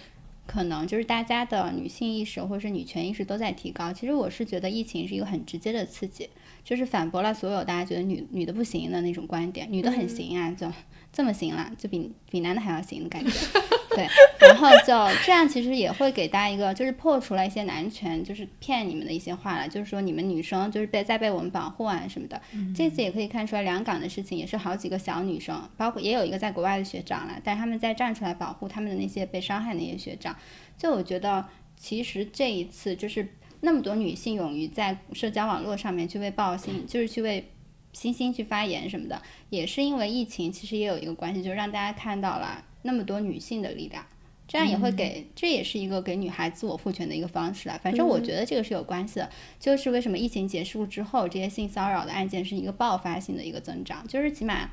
[0.46, 3.92] 可能就是大家的女性意识或者是女权意识都在提高。
[3.92, 6.28] 其实我是觉得疫情是一个很直接的刺激，
[6.64, 10.70] 就是反驳了所有大家觉得女女的不行的那种观点，女的很行啊，就
[11.12, 13.30] 这么行了，就比比男的还要行的感觉。
[13.90, 14.06] 对，
[14.38, 22.40] 然后就这样，其实也会给大家一个，就是破除了一些男权就是骗你们的一些话了，就是说你们女生就是被在被我们保护啊什么的。
[22.72, 30.36] 这次也可以看出来，两港的事情也是好几个小女生，包括也有一个在国外的学长了，但是他们在站出来保护他们的那些被伤害的那些学长。
[30.78, 31.44] 就我觉得，
[31.76, 33.28] 其实这一次就是
[33.60, 37.48] 那么多女性勇于在社交网络上面去为报新，就是去为
[37.92, 44.04] 星星去发言什么的，也是因为疫情，其实也有一个关系，就是让大家看到了那么多女性的力量。
[44.48, 47.78] 这样也会给，这也是一个给女孩自我赋权的一个方式了。
[47.80, 49.30] 反正我觉得这个是有关系的。
[49.60, 54.68] 就是为什么疫情结束之后，这些性骚扰的案件是一个爆发性的一个增长，就是起码，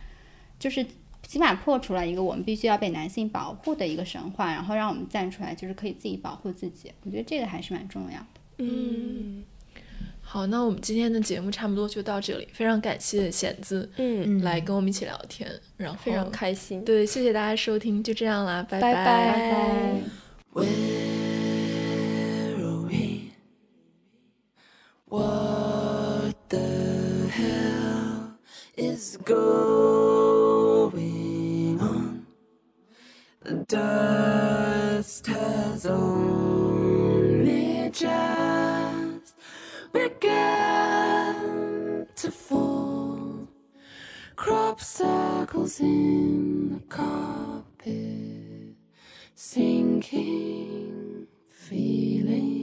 [0.58, 0.84] 就是
[1.22, 6.92] 起码破除了一个我们必须要被男性保护的一个神话，然后让我们站出来，就是可以自己保护自己。
[7.04, 8.37] 我觉得这个还是蛮重要的。
[8.58, 9.44] 嗯
[10.22, 16.84] 好，那我们今天的节目差不多就到这里，非常感谢弦子嗯，来跟我们一起聊天，然后非常开心。
[16.84, 20.02] 对，谢谢大家收听，就这样啦，拜拜拜拜
[20.54, 20.66] Where
[22.58, 23.32] are we?
[25.06, 28.34] What the hell
[28.76, 29.40] is going
[31.80, 32.26] on?
[45.77, 48.75] circles in the carpet
[49.37, 52.63] sinking feeling.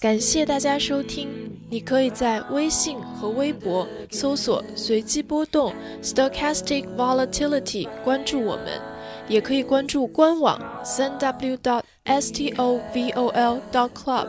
[0.00, 1.28] 感谢大家收听，
[1.70, 8.80] 你可以在微信和微博搜索“随机波动 ”（Stochastic Volatility） 关注我们，
[9.28, 14.28] 也可以关注官网 3w dot s t o v o l dot club，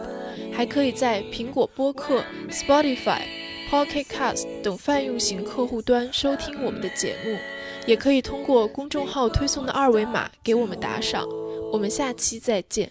[0.53, 3.21] 还可以在苹果播客、Spotify、
[3.70, 7.36] Pocket Cast 等泛用型客户端收听我们的节目，
[7.86, 11.26] 也可以通过公众号推送的二维码给我们打赏。
[11.72, 12.90] 我们下期再见。